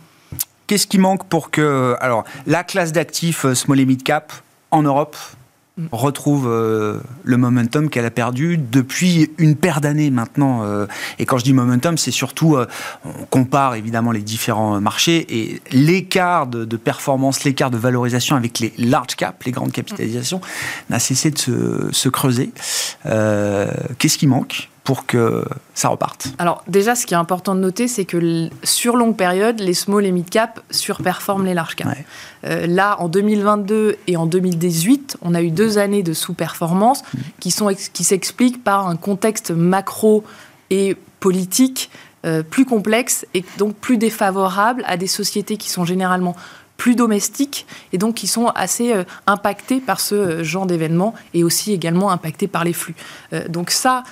[0.67, 4.33] Qu'est-ce qui manque pour que alors la classe d'actifs euh, small et mid cap
[4.71, 5.17] en Europe.
[5.91, 10.63] Retrouve euh, le momentum qu'elle a perdu depuis une paire d'années maintenant.
[10.63, 10.87] Euh.
[11.19, 12.67] et quand je dis momentum, c'est surtout, euh,
[13.05, 18.73] on compare évidemment les différents marchés et l'écart de, performance, l'écart de valorisation avec les
[18.79, 20.41] large caps, les grandes capitalisations,
[20.91, 22.53] n'a cessé de se, se creuser.
[23.05, 24.69] Qu'est-ce qui manque?
[24.85, 28.97] Pour que ça reparte Alors déjà, ce qui est important de noter, c'est que sur
[28.97, 31.89] longue période, les small et mid cap surperforment les large cap.
[32.45, 37.19] Euh, là, en 2022 et en 2018, on a eu deux années de sous-performance mmh.
[37.41, 40.23] qui, sont, qui s'expliquent par un contexte macro
[40.69, 41.91] et politique
[42.27, 46.35] euh, plus complexe et donc plus défavorable à des sociétés qui sont généralement
[46.77, 51.45] plus domestiques et donc qui sont assez euh, impactés par ce euh, genre d'événements et
[51.45, 52.95] aussi également impactés par les flux.
[53.33, 54.05] Euh, donc ça,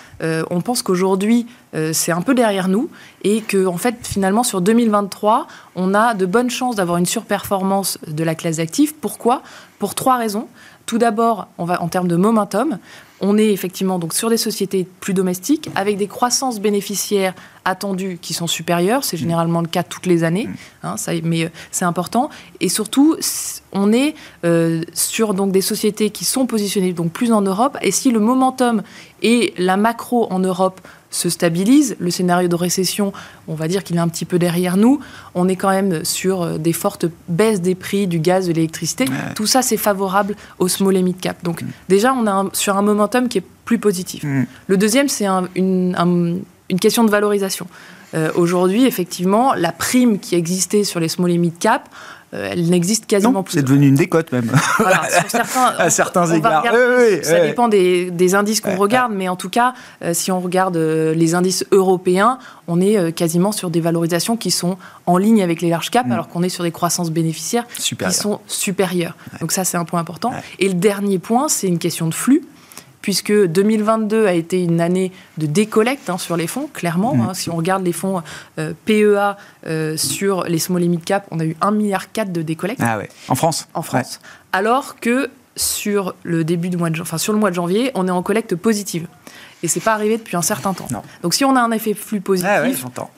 [0.51, 1.47] on pense qu'aujourd'hui,
[1.93, 2.89] c'est un peu derrière nous
[3.25, 7.99] et que en fait, finalement, sur 2023, on a de bonnes chances d'avoir une surperformance
[8.07, 8.95] de la classe d'actifs.
[8.95, 9.43] Pourquoi?
[9.81, 10.47] Pour trois raisons.
[10.87, 12.79] Tout d'abord, on va en termes de momentum.
[13.25, 18.35] On est effectivement donc sur des sociétés plus domestiques avec des croissances bénéficiaires attendues qui
[18.35, 19.05] sont supérieures.
[19.05, 20.49] C'est généralement le cas toutes les années,
[20.83, 22.31] hein, ça, mais euh, c'est important.
[22.61, 23.17] Et surtout,
[23.73, 27.79] on est euh, sur donc des sociétés qui sont positionnées donc plus en Europe.
[27.81, 28.83] Et si le momentum
[29.23, 30.81] et la macro en Europe
[31.13, 31.97] se stabilise.
[32.01, 33.13] Le scénario de récession,
[33.47, 34.99] on va dire qu'il est un petit peu derrière nous.
[35.35, 39.05] On est quand même sur euh, des fortes baisses des prix du gaz, de l'électricité.
[39.37, 41.43] Tout ça, c'est favorable au small et mid cap.
[41.45, 41.67] Donc mm.
[41.89, 42.83] déjà, on est sur un
[43.29, 44.25] qui est plus positif.
[44.25, 44.47] Mm.
[44.67, 46.43] Le deuxième, c'est une,
[46.81, 47.67] question de valorisation.
[48.15, 51.89] Euh, aujourd'hui, effectivement, la prime qui existait sur les small et mid cap,
[52.35, 53.59] euh, elle n'existe quasiment plus.
[53.59, 54.51] C'est devenu une décote même.
[54.79, 56.65] Voilà, certains, à certains égards.
[57.23, 61.15] ça dépend des, indices qu'on regarde, mais en tout cas, euh, si on regarde euh,
[61.15, 62.39] les indices européens,
[62.69, 66.13] on est quasiment sur des valorisations qui sont en ligne avec les large caps, mm.
[66.13, 69.17] alors qu'on est sur des croissances bénéficiaires qui sont supérieures.
[69.41, 70.33] Donc ça, c'est un point important.
[70.59, 72.43] Et le dernier point, c'est une question de flux
[73.03, 77.15] puisque 2022 a été une année de décollecte hein, sur les fonds, clairement.
[77.15, 77.35] Hein.
[77.35, 78.23] si on regarde les fonds
[78.59, 79.37] euh, PEA
[79.67, 82.81] euh, sur les small et mid cap, on a eu 1,4 milliard de décollecte.
[82.83, 83.09] Ah ouais.
[83.29, 84.21] En France En France.
[84.53, 88.09] Alors que sur le début du mois de, enfin, sur le mois de janvier, on
[88.09, 89.07] est en collecte positive.
[89.63, 90.89] Et c'est pas arrivé depuis un certain temps.
[91.23, 92.51] Donc si on a un effet flux positif,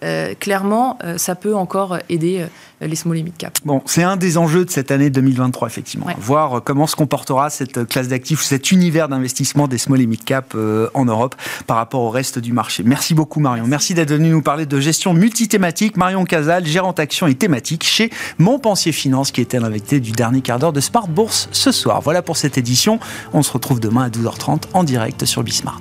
[0.02, 2.46] ah clairement, ça peut encore aider
[2.80, 3.56] les small et mid cap.
[3.64, 6.06] Bon, c'est un des enjeux de cette année 2023, effectivement.
[6.18, 10.54] Voir comment se comportera cette classe d'actifs, cet univers d'investissement des small et mid cap
[10.94, 11.34] en Europe
[11.66, 12.82] par rapport au reste du marché.
[12.84, 13.66] Merci beaucoup, Marion.
[13.66, 15.96] Merci, d'être venu nous parler de gestion multithématique.
[15.96, 20.58] Marion Casal, gérante action et thématique chez Montpensier Finance, qui était l'invité du dernier quart
[20.58, 22.02] d'heure de Smart Bourse ce soir.
[22.02, 23.00] Voilà pour cette édition.
[23.32, 25.80] On se retrouve demain à 12h30 en direct sur Bismart.